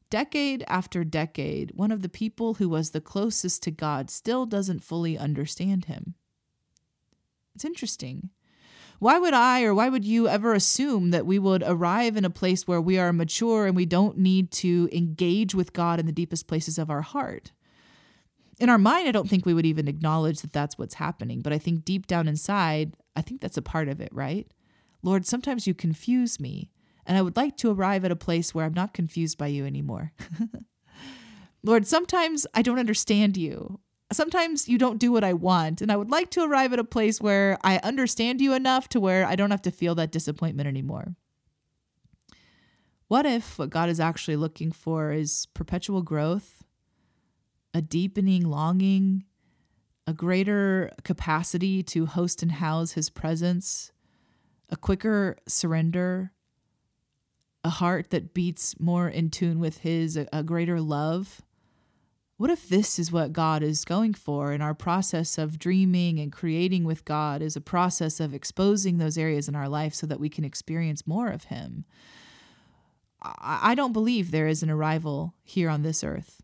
Decade 0.09 0.63
after 0.67 1.03
decade, 1.03 1.71
one 1.75 1.91
of 1.91 2.01
the 2.01 2.09
people 2.09 2.55
who 2.55 2.67
was 2.67 2.91
the 2.91 3.01
closest 3.01 3.63
to 3.63 3.71
God 3.71 4.09
still 4.09 4.45
doesn't 4.45 4.83
fully 4.83 5.17
understand 5.17 5.85
him. 5.85 6.15
It's 7.55 7.65
interesting. 7.65 8.29
Why 8.99 9.17
would 9.17 9.33
I 9.33 9.63
or 9.63 9.73
why 9.73 9.89
would 9.89 10.05
you 10.05 10.27
ever 10.27 10.53
assume 10.53 11.11
that 11.11 11.25
we 11.25 11.39
would 11.39 11.63
arrive 11.65 12.17
in 12.17 12.25
a 12.25 12.29
place 12.29 12.67
where 12.67 12.81
we 12.81 12.99
are 12.99 13.13
mature 13.13 13.65
and 13.65 13.75
we 13.75 13.85
don't 13.85 14.17
need 14.17 14.51
to 14.51 14.89
engage 14.91 15.55
with 15.55 15.73
God 15.73 15.99
in 15.99 16.05
the 16.05 16.11
deepest 16.11 16.47
places 16.47 16.77
of 16.77 16.89
our 16.89 17.01
heart? 17.01 17.51
in 18.59 18.69
our 18.69 18.77
mind, 18.77 19.07
I 19.07 19.11
don't 19.11 19.29
think 19.29 19.45
we 19.45 19.53
would 19.53 19.65
even 19.65 19.87
acknowledge 19.87 20.41
that 20.41 20.53
that's 20.53 20.77
what's 20.77 20.95
happening. 20.95 21.41
But 21.41 21.53
I 21.53 21.57
think 21.57 21.85
deep 21.85 22.07
down 22.07 22.27
inside, 22.27 22.93
I 23.15 23.21
think 23.21 23.41
that's 23.41 23.57
a 23.57 23.61
part 23.61 23.87
of 23.87 24.01
it, 24.01 24.09
right? 24.11 24.47
Lord, 25.01 25.25
sometimes 25.25 25.65
you 25.65 25.73
confuse 25.73 26.39
me, 26.39 26.69
and 27.05 27.17
I 27.17 27.21
would 27.21 27.37
like 27.37 27.55
to 27.57 27.71
arrive 27.71 28.03
at 28.03 28.11
a 28.11 28.17
place 28.17 28.53
where 28.53 28.65
I'm 28.65 28.73
not 28.73 28.93
confused 28.93 29.37
by 29.37 29.47
you 29.47 29.65
anymore. 29.65 30.11
Lord, 31.63 31.87
sometimes 31.87 32.45
I 32.53 32.61
don't 32.61 32.79
understand 32.79 33.37
you. 33.37 33.79
Sometimes 34.11 34.67
you 34.67 34.77
don't 34.79 34.97
do 34.97 35.11
what 35.11 35.23
I 35.23 35.33
want, 35.33 35.81
and 35.81 35.91
I 35.91 35.97
would 35.97 36.09
like 36.09 36.31
to 36.31 36.43
arrive 36.43 36.73
at 36.73 36.79
a 36.79 36.83
place 36.83 37.21
where 37.21 37.59
I 37.63 37.77
understand 37.83 38.41
you 38.41 38.53
enough 38.53 38.89
to 38.89 38.99
where 38.99 39.25
I 39.25 39.35
don't 39.35 39.51
have 39.51 39.61
to 39.63 39.71
feel 39.71 39.93
that 39.95 40.11
disappointment 40.11 40.67
anymore. 40.67 41.15
What 43.07 43.25
if 43.25 43.59
what 43.59 43.69
God 43.69 43.89
is 43.89 43.99
actually 43.99 44.35
looking 44.35 44.71
for 44.71 45.11
is 45.11 45.47
perpetual 45.53 46.01
growth, 46.01 46.63
a 47.73 47.81
deepening 47.81 48.43
longing, 48.43 49.25
a 50.07 50.13
greater 50.13 50.91
capacity 51.03 51.83
to 51.83 52.07
host 52.07 52.41
and 52.41 52.53
house 52.53 52.93
His 52.93 53.11
presence, 53.11 53.91
a 54.69 54.75
quicker 54.75 55.37
surrender, 55.47 56.31
a 57.63 57.69
heart 57.69 58.09
that 58.09 58.33
beats 58.33 58.79
more 58.79 59.07
in 59.07 59.29
tune 59.29 59.59
with 59.59 59.79
His, 59.79 60.17
a, 60.17 60.43
greater 60.43 60.81
love? 60.81 61.41
What 62.39 62.49
if 62.49 62.69
this 62.69 62.97
is 62.97 63.11
what 63.11 63.33
God 63.33 63.61
is 63.61 63.83
going 63.83 64.13
for 64.13 64.53
in 64.53 64.61
our 64.61 64.73
process 64.73 65.37
of 65.37 65.59
dreaming 65.59 66.19
and 66.19 66.31
creating 66.31 66.85
with 66.85 67.03
God 67.03 67.41
is 67.41 67.57
a 67.57 67.61
process 67.61 68.21
of 68.21 68.33
exposing 68.33 68.97
those 68.97 69.17
areas 69.17 69.49
in 69.49 69.55
our 69.55 69.67
life 69.67 69.93
so 69.93 70.07
that 70.07 70.21
we 70.21 70.29
can 70.29 70.45
experience 70.45 71.05
more 71.05 71.27
of 71.27 71.43
Him? 71.43 71.83
I 73.21 73.75
don't 73.75 73.91
believe 73.91 74.31
there 74.31 74.47
is 74.47 74.63
an 74.63 74.69
arrival 74.69 75.33
here 75.43 75.69
on 75.69 75.81
this 75.81 76.01
earth. 76.01 76.41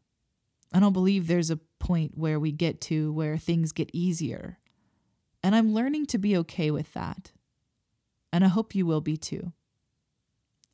I 0.74 0.82
don't 0.82 0.92
believe 0.92 1.28
there's 1.28 1.50
a 1.50 1.62
point 1.80 2.18
where 2.18 2.42
we 2.42 2.52
get 2.52 2.82
to 2.82 3.14
where 3.14 3.38
things 3.38 3.72
get 3.72 3.90
easier. 3.94 4.60
And 5.42 5.56
I'm 5.56 5.74
learning 5.74 6.08
to 6.08 6.18
be 6.18 6.36
okay 6.36 6.72
with 6.72 6.92
that. 6.92 7.32
And 8.34 8.44
I 8.44 8.50
hope 8.50 8.76
you 8.76 8.86
will 8.86 9.00
be 9.00 9.16
too. 9.16 9.54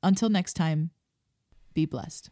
Until 0.02 0.30
next 0.30 0.54
time, 0.54 0.90
be 1.76 1.86
blessed. 1.86 2.32